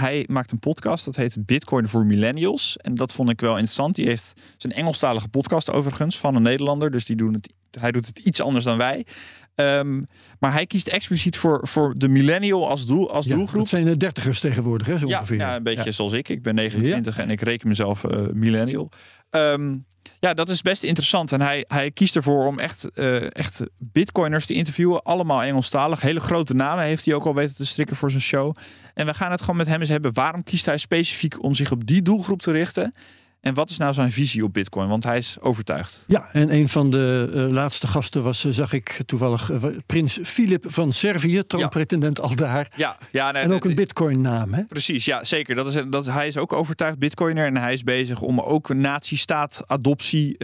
hij 0.00 0.24
maakt 0.30 0.50
een 0.52 0.58
podcast. 0.58 1.04
Dat 1.04 1.16
heet 1.16 1.46
Bitcoin 1.46 1.88
voor 1.88 2.06
Millennials. 2.06 2.76
En 2.76 2.94
dat 2.94 3.12
vond 3.12 3.30
ik 3.30 3.40
wel 3.40 3.50
interessant. 3.52 3.94
Die 3.94 4.06
heeft 4.06 4.32
zijn 4.56 4.72
Engelstalige 4.72 5.28
podcast 5.28 5.70
overigens 5.70 6.18
van 6.18 6.34
een 6.34 6.42
Nederlander. 6.42 6.90
Dus 6.90 7.04
die 7.04 7.16
doen 7.16 7.32
het, 7.32 7.52
hij 7.80 7.92
doet 7.92 8.06
het 8.06 8.18
iets 8.18 8.40
anders 8.40 8.64
dan 8.64 8.78
wij. 8.78 9.06
Ehm, 9.54 10.02
maar 10.38 10.52
hij 10.52 10.66
kiest 10.66 10.88
expliciet 10.88 11.36
voor, 11.36 11.68
voor 11.68 11.94
de 11.96 12.08
millennial 12.08 12.68
als, 12.68 12.86
doel, 12.86 13.12
als 13.12 13.26
Ja, 13.26 13.34
doelgroep. 13.34 13.58
dat 13.60 13.68
zijn 13.68 13.84
de 13.84 13.96
dertigers 13.96 14.40
tegenwoordig, 14.40 14.86
hè, 14.86 14.98
zo 14.98 15.06
Ja, 15.08 15.16
ongeveer. 15.18 15.36
ja, 15.36 15.56
een 15.56 15.62
beetje 15.62 15.84
Ja. 15.84 15.90
zoals 15.90 16.12
ik. 16.12 16.28
Ik 16.28 16.42
ben 16.42 16.54
29 16.54 17.18
en 17.18 17.30
ik 17.30 17.40
reken 17.40 17.68
mezelf 17.68 18.04
eh, 18.04 18.20
millennial. 18.32 18.88
Ehm, 19.30 19.76
ja, 20.20 20.34
dat 20.34 20.48
is 20.48 20.62
best 20.62 20.82
interessant. 20.82 21.32
En 21.32 21.40
hij, 21.40 21.64
hij 21.68 21.90
kiest 21.90 22.16
ervoor 22.16 22.46
om 22.46 22.58
echt, 22.58 22.90
eh, 22.90 23.34
echt 23.34 23.62
bitcoiners 23.78 24.46
te 24.46 24.54
interviewen. 24.54 25.02
Allemaal 25.02 25.42
Engelstalig. 25.42 26.00
Hele 26.00 26.20
grote 26.20 26.54
namen 26.54 26.84
heeft 26.84 27.04
hij 27.04 27.14
ook 27.14 27.24
al 27.24 27.34
weten 27.34 27.56
te 27.56 27.66
strikken 27.66 27.96
voor 27.96 28.10
zijn 28.10 28.22
show. 28.22 28.56
En 28.94 29.06
we 29.06 29.14
gaan 29.14 29.30
het 29.30 29.40
gewoon 29.40 29.56
met 29.56 29.66
hem 29.66 29.80
eens 29.80 29.88
hebben. 29.88 30.14
Waarom 30.14 30.42
kiest 30.42 30.66
hij 30.66 30.78
specifiek 30.78 31.42
om 31.42 31.54
zich 31.54 31.70
op 31.70 31.86
die 31.86 32.02
doelgroep 32.02 32.42
te 32.42 32.52
richten? 32.52 32.92
En 33.40 33.54
wat 33.54 33.70
is 33.70 33.76
nou 33.76 33.92
zijn 33.92 34.12
visie 34.12 34.44
op 34.44 34.52
bitcoin? 34.52 34.88
Want 34.88 35.04
hij 35.04 35.18
is 35.18 35.36
overtuigd. 35.40 36.04
Ja, 36.06 36.28
en 36.32 36.54
een 36.54 36.68
van 36.68 36.90
de 36.90 37.30
eh, 37.34 37.48
laatste 37.48 37.86
gasten 37.86 38.22
was, 38.22 38.44
eh, 38.44 38.52
zag 38.52 38.72
ik 38.72 39.00
toevallig, 39.06 39.50
eh, 39.50 39.64
prins 39.86 40.18
Filip 40.22 40.64
van 40.68 40.92
Servië, 40.92 41.46
troonpretendent 41.46 42.20
al 42.20 42.34
daar. 42.34 42.72
Ja, 42.76 42.96
ja 43.12 43.30
nee, 43.30 43.42
En 43.42 43.52
ook 43.52 43.64
een 43.64 43.74
bitcoin-naam, 43.74 44.52
hè? 44.52 44.62
Precies, 44.62 45.04
ja, 45.04 45.24
zeker. 45.24 45.54
Dat 45.54 45.74
is, 45.74 45.82
dat, 45.90 46.06
hij 46.06 46.26
is 46.26 46.36
ook 46.36 46.52
overtuigd 46.52 46.98
bitcoiner 46.98 47.46
en 47.46 47.56
hij 47.56 47.72
is 47.72 47.82
bezig 47.82 48.20
om 48.20 48.40
ook 48.40 48.68
een 48.68 48.80
nazistaat-adoptie 48.80 50.36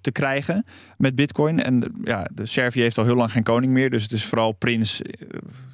te 0.00 0.10
krijgen 0.12 0.64
met 0.96 1.14
bitcoin. 1.14 1.62
En 1.62 2.00
ja, 2.04 2.28
de 2.34 2.46
Servië 2.46 2.80
heeft 2.80 2.98
al 2.98 3.04
heel 3.04 3.14
lang 3.14 3.32
geen 3.32 3.42
koning 3.42 3.72
meer, 3.72 3.90
dus 3.90 4.02
het 4.02 4.12
is 4.12 4.24
vooral 4.24 4.52
prins 4.52 5.00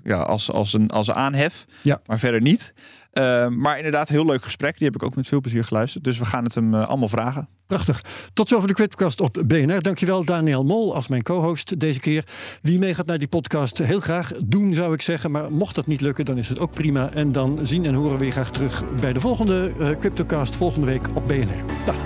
ja, 0.05 0.19
als, 0.19 0.51
als, 0.51 0.73
een, 0.73 0.91
als 0.91 1.11
aanhef, 1.11 1.67
Ja. 1.83 2.01
maar 2.07 2.19
verder 2.19 2.41
niet. 2.41 2.73
Eh, 3.17 3.49
maar 3.49 3.77
inderdaad, 3.77 4.09
heel 4.09 4.27
leuk 4.27 4.43
gesprek. 4.43 4.79
Die 4.79 4.87
heb 4.87 4.95
ik 4.95 5.03
ook 5.03 5.15
met 5.15 5.29
veel 5.29 5.41
plezier 5.41 5.65
geluisterd. 5.65 6.05
Dus 6.05 6.19
we 6.19 6.25
gaan 6.25 6.45
het 6.45 6.55
hem 6.55 6.75
eh, 6.75 6.89
allemaal 6.89 7.09
vragen. 7.09 7.49
Prachtig. 7.67 8.03
Tot 8.33 8.49
zover 8.49 8.69
de 8.69 8.75
Cryptocast 8.75 9.21
op 9.21 9.43
BNR. 9.47 9.83
Dankjewel 9.83 10.25
Daniel 10.25 10.65
Mol 10.65 10.95
als 10.95 11.09
mijn 11.09 11.23
co-host 11.23 11.81
deze 11.81 12.01
keer. 12.01 12.25
Wie 12.63 12.79
meegaat 12.79 13.07
naar 13.07 13.19
die 13.19 13.29
podcast, 13.29 13.79
heel 13.79 14.01
graag 14.01 14.33
doen 14.45 14.75
zou 14.75 14.95
ik 14.95 15.03
zeggen. 15.03 15.31
Maar 15.31 15.53
mocht 15.53 15.75
dat 15.75 15.87
niet 15.87 16.01
lukken, 16.01 16.25
dan 16.25 16.39
is 16.39 16.49
het 16.49 16.59
ook 16.59 16.73
prima. 16.73 17.13
En 17.13 17.33
dan 17.33 17.59
zien 17.63 17.85
en 17.87 17.95
horen 17.95 18.19
we 18.19 18.25
je 18.25 18.31
graag 18.31 18.51
terug 18.51 18.85
bij 19.01 19.13
de 19.13 19.21
volgende 19.21 19.73
eh, 19.81 19.91
Cryptocast 19.99 20.57
volgende 20.57 20.87
week 20.87 21.07
op 21.15 21.29
BNR. 21.29 21.65
Dag. 21.85 21.97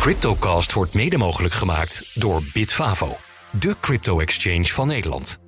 Cryptocast 0.00 0.72
wordt 0.72 0.94
mede 0.94 1.18
mogelijk 1.18 1.54
gemaakt 1.54 2.10
door 2.14 2.42
Bitfavo, 2.52 3.16
de 3.50 3.74
crypto-exchange 3.80 4.64
van 4.64 4.86
Nederland. 4.86 5.47